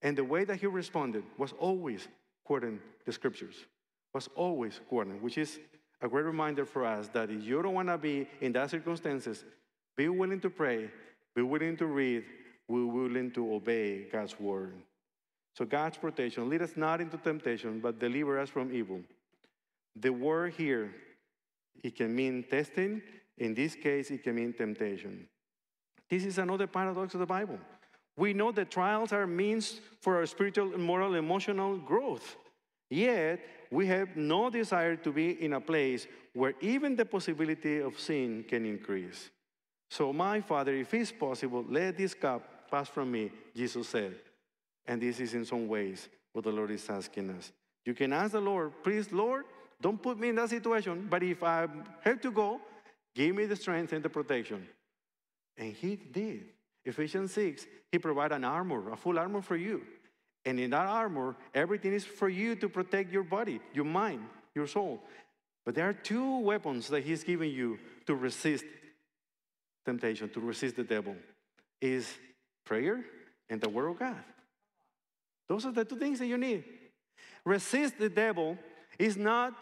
[0.00, 2.08] And the way that he responded was always
[2.46, 3.56] quoting the scriptures,
[4.14, 5.60] was always quoting, which is
[6.00, 9.44] a great reminder for us that if you don't want to be in that circumstances,
[9.98, 10.90] be willing to pray,
[11.36, 12.24] be willing to read,
[12.66, 14.72] be willing to obey God's word.
[15.58, 19.02] So God's protection, lead us not into temptation, but deliver us from evil.
[19.94, 20.90] The word here,
[21.82, 23.02] it can mean testing.
[23.38, 25.28] In this case, it can mean temptation.
[26.08, 27.58] This is another paradox of the Bible.
[28.16, 32.36] We know that trials are means for our spiritual, moral, emotional growth.
[32.90, 37.98] Yet, we have no desire to be in a place where even the possibility of
[37.98, 39.30] sin can increase.
[39.90, 44.14] So, my Father, if it's possible, let this cup pass from me, Jesus said.
[44.86, 47.52] And this is in some ways what the Lord is asking us.
[47.84, 49.44] You can ask the Lord, please, Lord,
[49.80, 51.66] don't put me in that situation, but if I
[52.02, 52.60] have to go,
[53.14, 54.66] give me the strength and the protection.
[55.56, 56.46] And He did.
[56.84, 59.82] Ephesians 6, He provided an armor, a full armor for you.
[60.44, 64.20] And in that armor, everything is for you to protect your body, your mind,
[64.54, 65.00] your soul.
[65.64, 68.64] But there are two weapons that He's giving you to resist
[69.86, 71.16] temptation, to resist the devil.
[71.80, 72.08] Is
[72.64, 73.04] prayer
[73.48, 74.22] and the word of God.
[75.48, 76.64] Those are the two things that you need.
[77.44, 78.58] Resist the devil
[78.98, 79.54] is not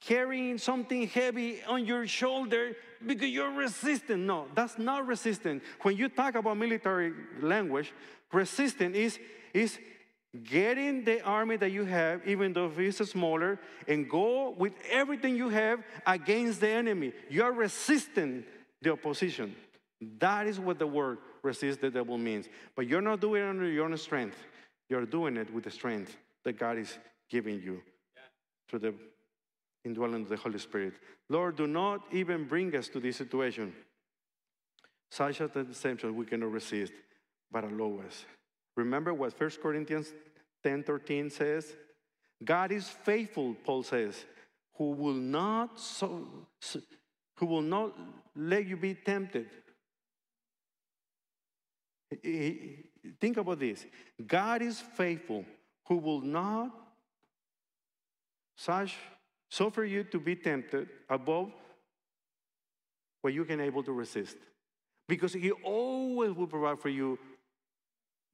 [0.00, 4.22] carrying something heavy on your shoulder because you're resistant.
[4.22, 5.62] No, that's not resistant.
[5.82, 7.92] When you talk about military language,
[8.32, 9.18] resistant is,
[9.52, 9.78] is
[10.44, 15.48] getting the army that you have, even though it's smaller, and go with everything you
[15.48, 17.12] have against the enemy.
[17.28, 18.44] You are resisting
[18.82, 19.54] the opposition.
[20.18, 22.48] That is what the word resist the devil means.
[22.76, 24.36] But you're not doing it under your own strength.
[24.88, 26.96] You're doing it with the strength that God is
[27.28, 27.82] giving you
[28.68, 28.94] through the
[29.88, 30.94] indwelling of the Holy Spirit.
[31.28, 33.72] Lord, do not even bring us to this situation.
[35.10, 36.92] Such a temptation we cannot resist,
[37.50, 38.24] but allow us.
[38.76, 40.12] Remember what 1 Corinthians
[40.62, 41.74] 10 13 says?
[42.44, 44.24] God is faithful, Paul says,
[44.76, 46.24] who will not so,
[47.36, 47.96] who will not
[48.36, 49.48] let you be tempted.
[53.20, 53.84] Think about this.
[54.24, 55.44] God is faithful,
[55.88, 56.70] who will not
[58.56, 58.96] such
[59.50, 61.50] suffer you to be tempted above
[63.22, 64.36] what you can able to resist.
[65.08, 67.18] Because he always will provide for you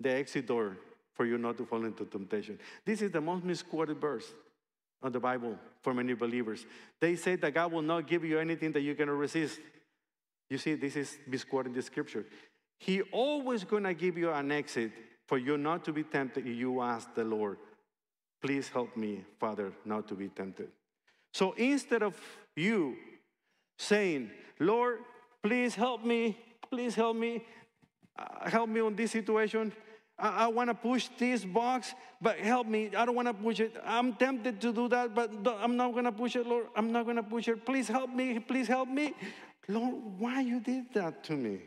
[0.01, 0.77] the exit door
[1.15, 2.59] for you not to fall into temptation.
[2.85, 4.35] This is the most misquoted verse
[5.03, 6.67] of the Bible for many believers.
[7.01, 9.61] They say that God will not give you anything that you cannot resist.
[10.51, 12.27] You see, this is misquoting the scripture.
[12.79, 14.93] He always gonna give you an exit
[15.27, 17.59] for you not to be tempted if you ask the Lord,
[18.43, 20.69] please help me, Father, not to be tempted.
[21.35, 22.15] So instead of
[22.55, 22.97] you
[23.77, 24.31] saying,
[24.61, 25.01] Lord,
[25.43, 26.39] please help me,
[26.71, 27.45] please help me,
[28.17, 29.73] uh, help me on this situation.
[30.17, 32.93] I, I want to push this box, but help me.
[32.97, 33.75] I don't want to push it.
[33.85, 36.67] I'm tempted to do that, but I'm not going to push it, Lord.
[36.77, 37.67] I'm not going to push it.
[37.67, 38.39] Please help me.
[38.39, 39.13] Please help me.
[39.67, 41.59] Lord, why you did that to me?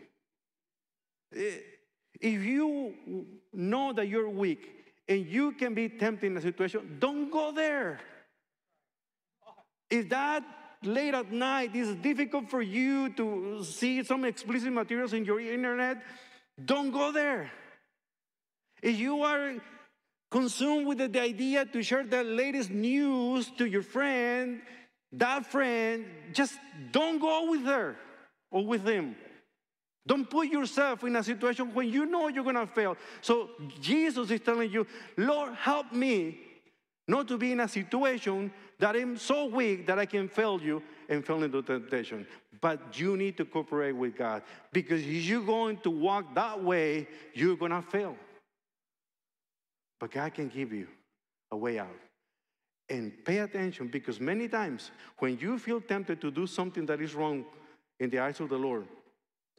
[1.34, 4.70] If you know that you're weak
[5.10, 8.00] and you can be tempted in a situation, don't go there.
[9.90, 10.44] If that
[10.84, 16.04] late at night is difficult for you to see some explicit materials in your internet,
[16.64, 17.52] don't go there.
[18.82, 19.54] If you are
[20.30, 24.62] consumed with the idea to share the latest news to your friend,
[25.14, 26.54] that friend, just
[26.92, 27.96] don't go with her
[28.52, 29.16] or with him.
[30.06, 32.96] Don't put yourself in a situation when you know you're to fail.
[33.22, 33.50] So
[33.82, 36.40] Jesus is telling you, Lord, help me
[37.08, 40.84] not to be in a situation that I'm so weak that I can fail you
[41.10, 42.28] and fall into temptation.
[42.60, 47.08] But you need to cooperate with God because if you're going to walk that way,
[47.34, 48.16] you're going to fail.
[50.00, 50.88] But God can give you
[51.52, 51.96] a way out.
[52.90, 57.16] And pay attention because many times when you feel tempted to do something that is
[57.16, 57.46] wrong
[58.00, 58.86] in the eyes of the Lord,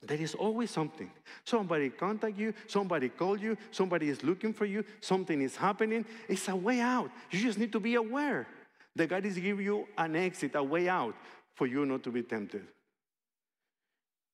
[0.03, 1.11] there is always something.
[1.44, 6.05] Somebody contact you, somebody call you, somebody is looking for you, something is happening.
[6.28, 7.11] It's a way out.
[7.30, 8.46] You just need to be aware
[8.94, 11.14] that God is giving you an exit, a way out
[11.55, 12.66] for you not to be tempted.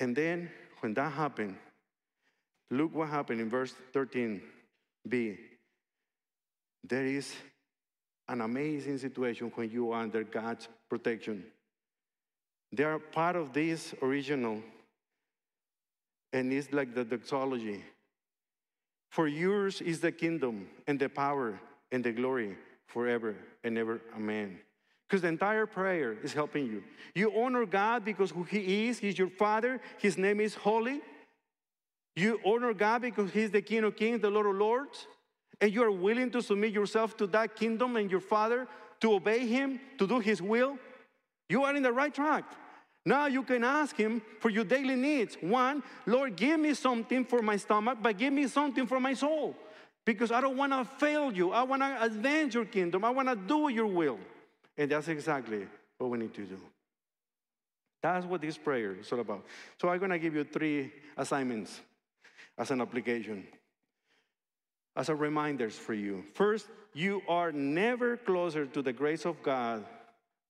[0.00, 0.50] And then
[0.80, 1.56] when that happened,
[2.70, 5.38] look what happened in verse 13b.
[6.86, 7.34] There is
[8.28, 11.44] an amazing situation when you are under God's protection.
[12.72, 14.62] They are part of this original,
[16.34, 17.82] and it's like the doxology.
[19.10, 21.58] For yours is the kingdom and the power
[21.90, 24.02] and the glory forever and ever.
[24.14, 24.58] Amen.
[25.08, 26.82] Because the entire prayer is helping you.
[27.14, 31.00] You honor God because who He is, He's your Father, His name is holy.
[32.16, 35.06] You honor God because He's the King of Kings, the Lord of Lords
[35.60, 38.66] and you are willing to submit yourself to that kingdom and your Father,
[39.00, 40.78] to obey Him, to do His will,
[41.48, 42.44] you are in the right track.
[43.06, 45.36] Now you can ask Him for your daily needs.
[45.40, 49.56] One, Lord, give me something for my stomach, but give me something for my soul.
[50.04, 51.52] Because I don't want to fail you.
[51.52, 53.04] I want to advance your kingdom.
[53.04, 54.18] I want to do your will.
[54.76, 55.66] And that's exactly
[55.98, 56.58] what we need to do.
[58.02, 59.44] That's what this prayer is all about.
[59.80, 61.80] So I'm going to give you three assignments
[62.58, 63.46] as an application
[64.96, 66.24] as a reminders for you.
[66.34, 69.84] First, you are never closer to the grace of God,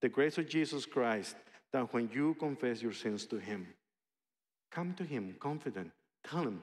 [0.01, 1.37] the grace of Jesus Christ,
[1.75, 3.67] than when you confess your sins to Him.
[4.71, 5.91] Come to Him confident.
[6.23, 6.63] Tell Him.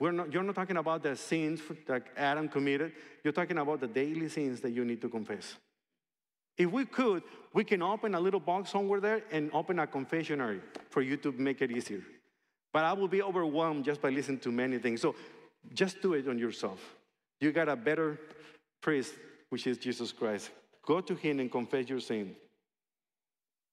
[0.00, 2.90] We're not, you're not talking about the sins that Adam committed.
[3.22, 5.54] You're talking about the daily sins that you need to confess.
[6.58, 7.22] If we could,
[7.52, 11.30] we can open a little box somewhere there and open a confessionary for you to
[11.30, 12.02] make it easier.
[12.72, 15.02] But I will be overwhelmed just by listening to many things.
[15.02, 15.14] So
[15.72, 16.80] just do it on yourself.
[17.40, 18.18] You got a better
[18.80, 19.14] priest,
[19.50, 20.50] which is Jesus Christ.
[20.84, 22.34] Go to him and confess your sin.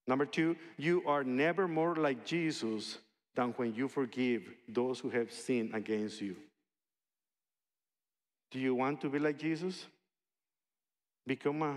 [0.08, 2.98] Number two, you are never more like Jesus
[3.36, 6.36] than when you forgive those who have sinned against you.
[8.52, 9.86] Do you want to be like Jesus?
[11.26, 11.76] Become a,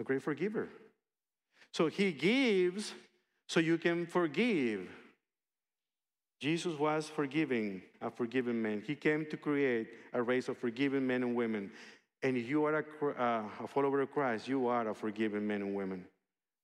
[0.00, 0.68] a great forgiver.
[1.72, 2.94] So he gives
[3.48, 4.88] so you can forgive.
[6.40, 8.82] Jesus was forgiving, a forgiving man.
[8.84, 11.70] He came to create a race of forgiving men and women.
[12.22, 15.62] And if you are a, uh, a follower of Christ, you are a forgiving man
[15.62, 16.04] and women.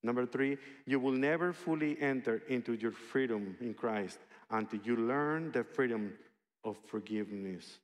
[0.02, 4.18] Number three, you will never fully enter into your freedom in Christ
[4.50, 6.12] until you learn the freedom
[6.64, 7.78] of forgiveness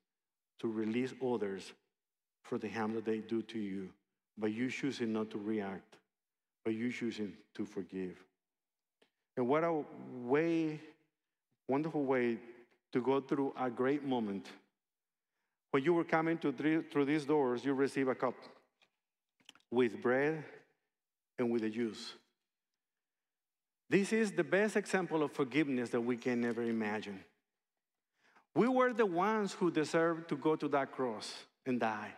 [0.61, 1.73] to release others
[2.43, 3.89] for the harm that they do to you,
[4.39, 5.97] by you choosing not to react,
[6.65, 8.23] by you choosing to forgive.
[9.37, 9.83] And what a
[10.23, 10.81] way
[11.69, 12.39] wonderful way
[12.93, 14.49] to go through a great moment.
[15.71, 18.35] When you were coming to through these doors, you receive a cup
[19.71, 20.45] with bread
[21.39, 22.15] and with the Jews.
[23.91, 27.21] This is the best example of forgiveness that we can ever imagine.
[28.55, 31.33] We were the ones who deserved to go to that cross
[31.67, 32.15] and die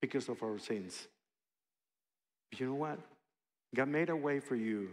[0.00, 1.08] because of our sins.
[2.50, 2.98] But you know what?
[3.74, 4.90] God made a way for you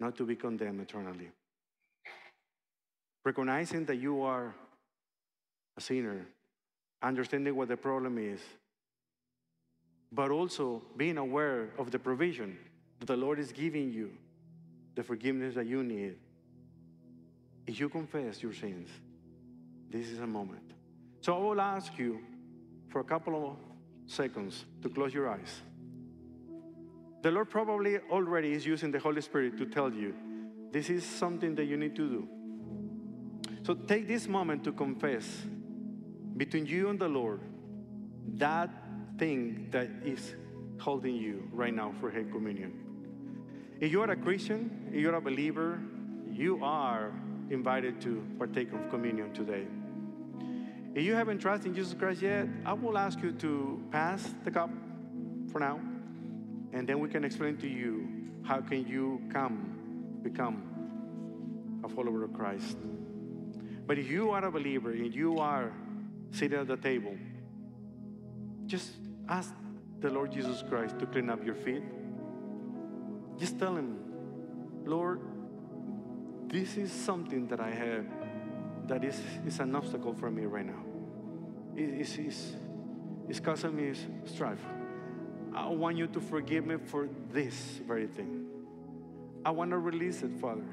[0.00, 1.30] not to be condemned eternally
[3.24, 4.54] recognizing that you are
[5.76, 6.26] a sinner,
[7.02, 8.40] understanding what the problem is,
[10.12, 12.56] but also being aware of the provision
[13.06, 14.10] the Lord is giving you,
[14.94, 16.16] the forgiveness that you need.
[17.66, 18.88] If you confess your sins,
[19.90, 20.72] this is a moment.
[21.20, 22.20] So I will ask you
[22.88, 23.56] for a couple of
[24.06, 25.62] seconds to close your eyes.
[27.22, 30.14] The Lord probably already is using the Holy Spirit to tell you
[30.70, 32.28] this is something that you need to do.
[33.62, 35.24] So take this moment to confess
[36.36, 37.40] between you and the Lord
[38.34, 38.68] that
[39.18, 40.34] thing that is
[40.78, 42.83] holding you right now for head communion.
[43.80, 45.80] If you are a Christian, if you're a believer,
[46.30, 47.12] you are
[47.50, 49.66] invited to partake of communion today.
[50.94, 54.50] If you haven't trusted in Jesus Christ yet, I will ask you to pass the
[54.50, 54.70] cup
[55.50, 55.80] for now,
[56.72, 58.08] and then we can explain to you
[58.44, 62.76] how can you come become a follower of Christ.
[63.86, 65.72] But if you are a believer and you are
[66.30, 67.16] sitting at the table,
[68.66, 68.92] just
[69.28, 69.52] ask
[70.00, 71.82] the Lord Jesus Christ to clean up your feet.
[73.38, 73.98] Just tell him,
[74.84, 75.20] Lord,
[76.48, 78.06] this is something that I have
[78.86, 80.82] that is, is an obstacle for me right now.
[81.74, 82.52] It- It's, it's,
[83.28, 83.92] it's causing me
[84.26, 84.64] strife.
[85.54, 88.46] I want you to forgive me for this very thing.
[89.44, 90.64] I want to release it, Father.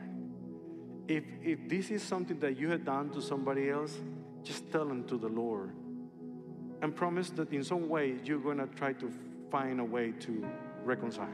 [1.07, 3.97] If, if this is something that you had done to somebody else,
[4.43, 5.72] just tell them to the Lord.
[6.82, 9.12] And promise that in some way you're going to try to
[9.51, 10.47] find a way to
[10.84, 11.28] reconcile.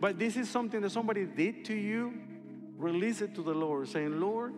[0.00, 2.14] But this is something that somebody did to you,
[2.76, 4.52] release it to the Lord, saying, Lord,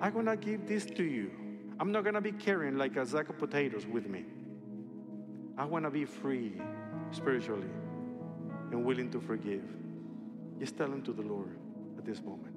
[0.00, 1.30] I'm going to give this to you.
[1.78, 4.24] I'm not going to be carrying like a sack of potatoes with me.
[5.58, 6.52] I want to be free
[7.10, 7.68] spiritually
[8.70, 9.62] and willing to forgive.
[10.58, 11.56] Just tell him to the Lord
[11.98, 12.54] at this moment.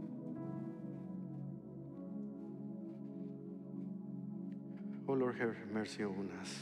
[5.08, 6.54] Oh Lord, have mercy on us.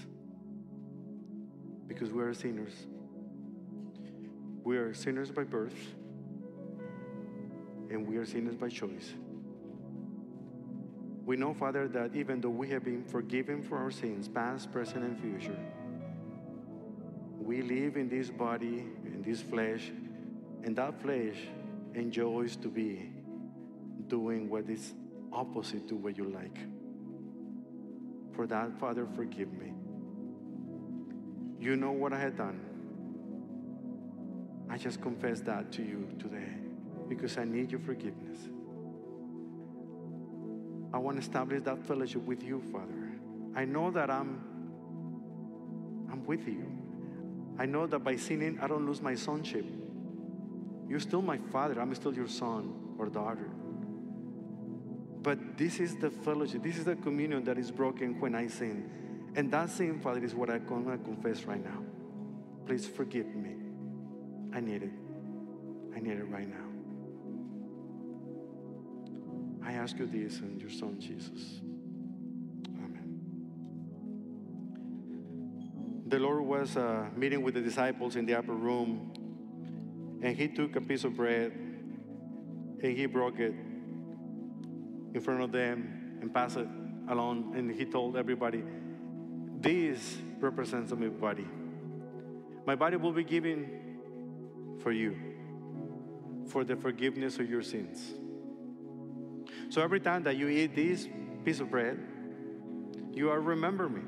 [1.87, 2.87] Because we are sinners.
[4.67, 5.79] We are sinners by birth,
[7.89, 9.13] and we are sinners by choice.
[11.25, 15.05] We know, Father, that even though we have been forgiven for our sins, past, present,
[15.05, 15.57] and future,
[17.39, 19.89] we live in this body, in this flesh,
[20.65, 21.37] and that flesh
[21.93, 23.09] enjoys to be
[24.09, 24.95] doing what is
[25.31, 26.57] opposite to what you like.
[28.35, 29.71] For that, Father, forgive me.
[31.57, 32.76] You know what I had done.
[34.69, 36.53] I just confess that to you today
[37.07, 38.39] because I need your forgiveness.
[40.93, 43.11] I want to establish that fellowship with you, Father.
[43.55, 44.41] I know that I'm
[46.11, 46.65] I'm with you.
[47.59, 49.65] I know that by sinning I don't lose my sonship.
[50.87, 51.81] You're still my father.
[51.81, 53.49] I'm still your son or daughter.
[55.21, 56.63] But this is the fellowship.
[56.63, 58.89] This is the communion that is broken when I sin.
[59.35, 61.83] And that sin, Father, is what I'm going to confess right now.
[62.65, 63.66] Please forgive me.
[64.57, 64.91] I need it.
[65.95, 66.55] I need it right now.
[69.63, 71.61] I ask you this in your son Jesus.
[72.79, 73.19] Amen.
[76.07, 79.13] The Lord was uh, meeting with the disciples in the upper room,
[80.23, 83.53] and he took a piece of bread and he broke it
[85.13, 86.67] in front of them and passed it
[87.09, 88.63] along, and he told everybody,
[89.59, 91.47] This represents my body.
[92.65, 93.86] My body will be given
[94.79, 95.15] for you
[96.47, 98.13] for the forgiveness of your sins.
[99.69, 101.07] So every time that you eat this
[101.43, 101.99] piece of bread,
[103.13, 104.01] you are remember me.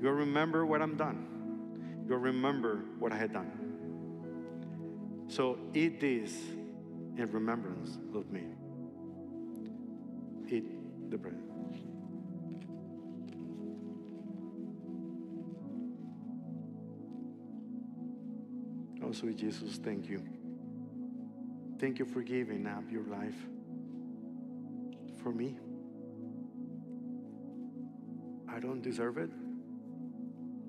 [0.00, 2.04] You will remember what I'm done.
[2.06, 3.50] You will remember what I had done.
[5.28, 6.32] So eat this
[7.16, 8.44] in remembrance of me.
[10.48, 11.47] Eat the bread.
[19.08, 20.22] Oh, sweet Jesus, thank you.
[21.78, 23.38] Thank you for giving up your life
[25.22, 25.56] for me.
[28.52, 29.30] I don't deserve it.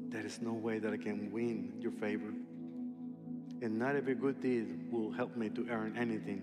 [0.09, 2.31] There is no way that I can win your favor.
[3.61, 6.41] And not every good deed will help me to earn anything.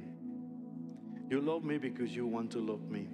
[1.31, 3.09] You love me because you want to love me.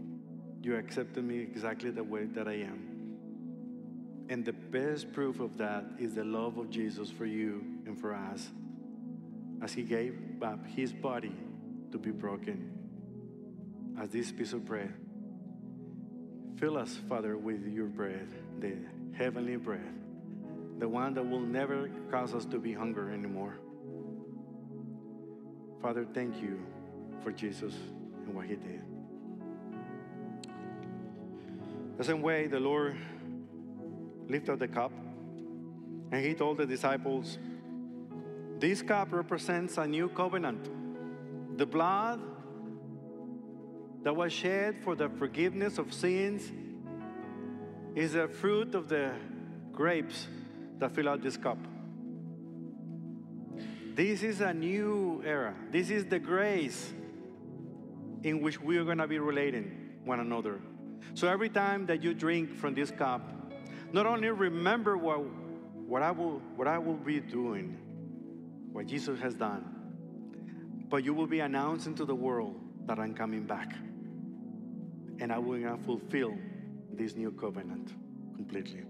[0.61, 2.89] You accepted me exactly the way that I am.
[4.29, 8.13] And the best proof of that is the love of Jesus for you and for
[8.13, 8.51] us
[9.63, 11.33] as he gave up his body
[11.93, 12.71] to be broken
[14.01, 14.93] as this piece of bread.
[16.57, 18.29] Fill us, Father, with your bread,
[18.61, 18.75] the
[19.13, 19.95] heavenly bread,
[20.79, 23.55] the one that will never cause us to be hunger anymore.
[25.81, 26.61] Father, thank you
[27.23, 27.75] for Jesus
[28.27, 28.83] and what he did.
[31.99, 32.97] The same way the Lord
[34.29, 34.93] lifted the cup
[36.11, 37.39] and he told the disciples,
[38.63, 40.71] This cup represents a new covenant.
[41.59, 42.21] The blood
[44.05, 46.49] that was shed for the forgiveness of sins
[47.97, 49.15] is the fruit of the
[49.73, 50.29] grapes
[50.79, 51.59] that fill out this cup.
[53.97, 55.57] This is a new era.
[55.73, 56.93] This is the grace
[58.23, 60.61] in which we are going to be relating one another.
[61.15, 63.29] So every time that you drink from this cup,
[63.93, 67.77] not only remember what, what, I, will, what I will be doing,
[68.73, 69.65] what Jesus has done,
[70.89, 73.75] but you will be announcing to the world that I'm coming back.
[75.21, 76.37] And I will fulfill
[76.93, 77.93] this new covenant
[78.35, 78.83] completely.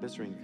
[0.00, 0.36] Let's drink.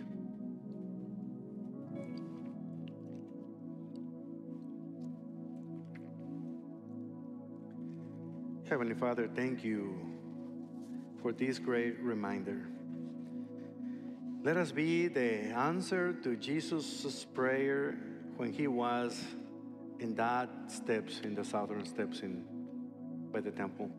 [8.68, 9.94] Heavenly Father, thank you
[11.22, 12.66] for this great reminder.
[14.46, 17.98] Let us be the answer to Jesus' prayer
[18.36, 19.20] when he was
[19.98, 22.44] in that steps, in the southern steps in
[23.32, 23.90] by the temple.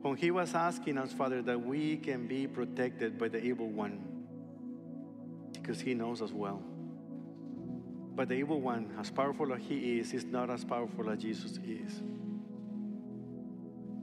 [0.00, 4.02] When he was asking us, Father, that we can be protected by the evil one,
[5.52, 6.62] because he knows us well.
[8.14, 11.58] But the evil one, as powerful as he is, is not as powerful as Jesus
[11.66, 12.00] is.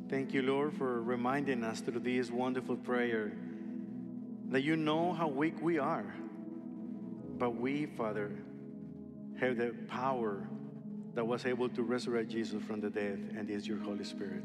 [0.07, 3.33] Thank you, Lord, for reminding us through this wonderful prayer
[4.49, 6.13] that you know how weak we are.
[7.37, 8.31] But we, Father,
[9.39, 10.47] have the power
[11.15, 14.43] that was able to resurrect Jesus from the dead, and is your Holy Spirit.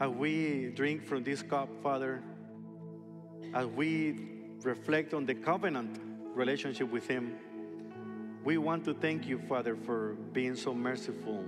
[0.00, 2.22] As we drink from this cup, Father,
[3.52, 4.28] as we
[4.62, 6.00] reflect on the covenant
[6.34, 7.36] relationship with Him,
[8.42, 11.44] we want to thank you, Father, for being so merciful,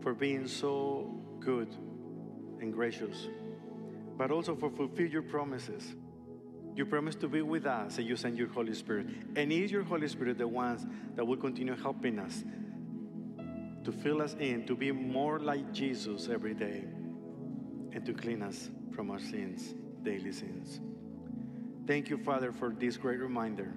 [0.00, 1.10] for being so
[1.40, 1.68] good
[2.60, 3.28] and gracious,
[4.16, 5.94] but also for fulfill your promises.
[6.74, 9.06] You promise to be with us and you send your Holy Spirit.
[9.36, 10.86] And is your Holy Spirit the ones
[11.16, 12.44] that will continue helping us
[13.84, 16.84] to fill us in, to be more like Jesus every day,
[17.92, 20.80] and to clean us from our sins, daily sins.
[21.86, 23.72] Thank you, Father, for this great reminder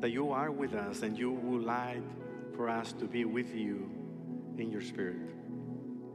[0.00, 2.02] that you are with us and you would like
[2.56, 3.88] for us to be with you
[4.58, 5.16] in your spirit.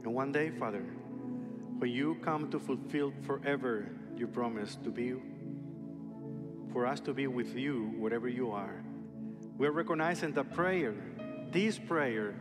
[0.04, 0.84] And one day, Father,
[1.82, 5.14] when you come to fulfill forever your promise to be
[6.72, 8.84] for us to be with you wherever you are,
[9.58, 10.94] we're recognizing that prayer,
[11.50, 12.36] this prayer,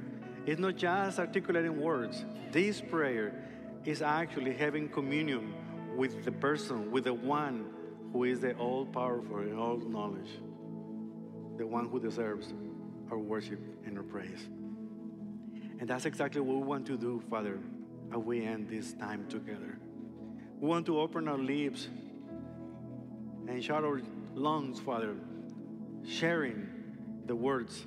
[0.46, 2.24] is not just articulating words.
[2.52, 3.34] This prayer
[3.84, 5.56] is actually having communion
[5.98, 7.66] with the person, with the one
[8.14, 10.40] who is the all powerful and all knowledge,
[11.58, 12.54] the one who deserves
[13.10, 14.48] our worship and our praise.
[15.80, 17.60] And that's exactly what we want to do, Father,
[18.12, 19.78] as we end this time together.
[20.60, 21.88] We want to open our lips
[23.48, 24.02] and shout our
[24.36, 25.16] lungs, Father,
[26.08, 26.68] sharing
[27.26, 27.86] the words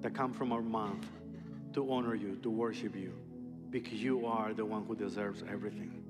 [0.00, 1.04] that come from our mouth
[1.74, 3.12] to honor you, to worship you,
[3.70, 6.02] because you are the one who deserves everything.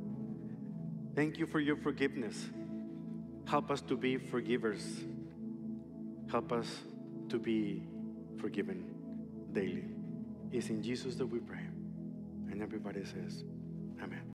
[1.15, 2.49] Thank you for your forgiveness.
[3.47, 5.05] Help us to be forgivers.
[6.31, 6.83] Help us
[7.31, 7.83] to be
[8.37, 8.85] forgiven
[9.53, 9.85] daily.
[10.53, 11.58] It's in Jesus that we pray.
[12.59, 13.45] And everybody says,
[14.03, 14.23] Amen.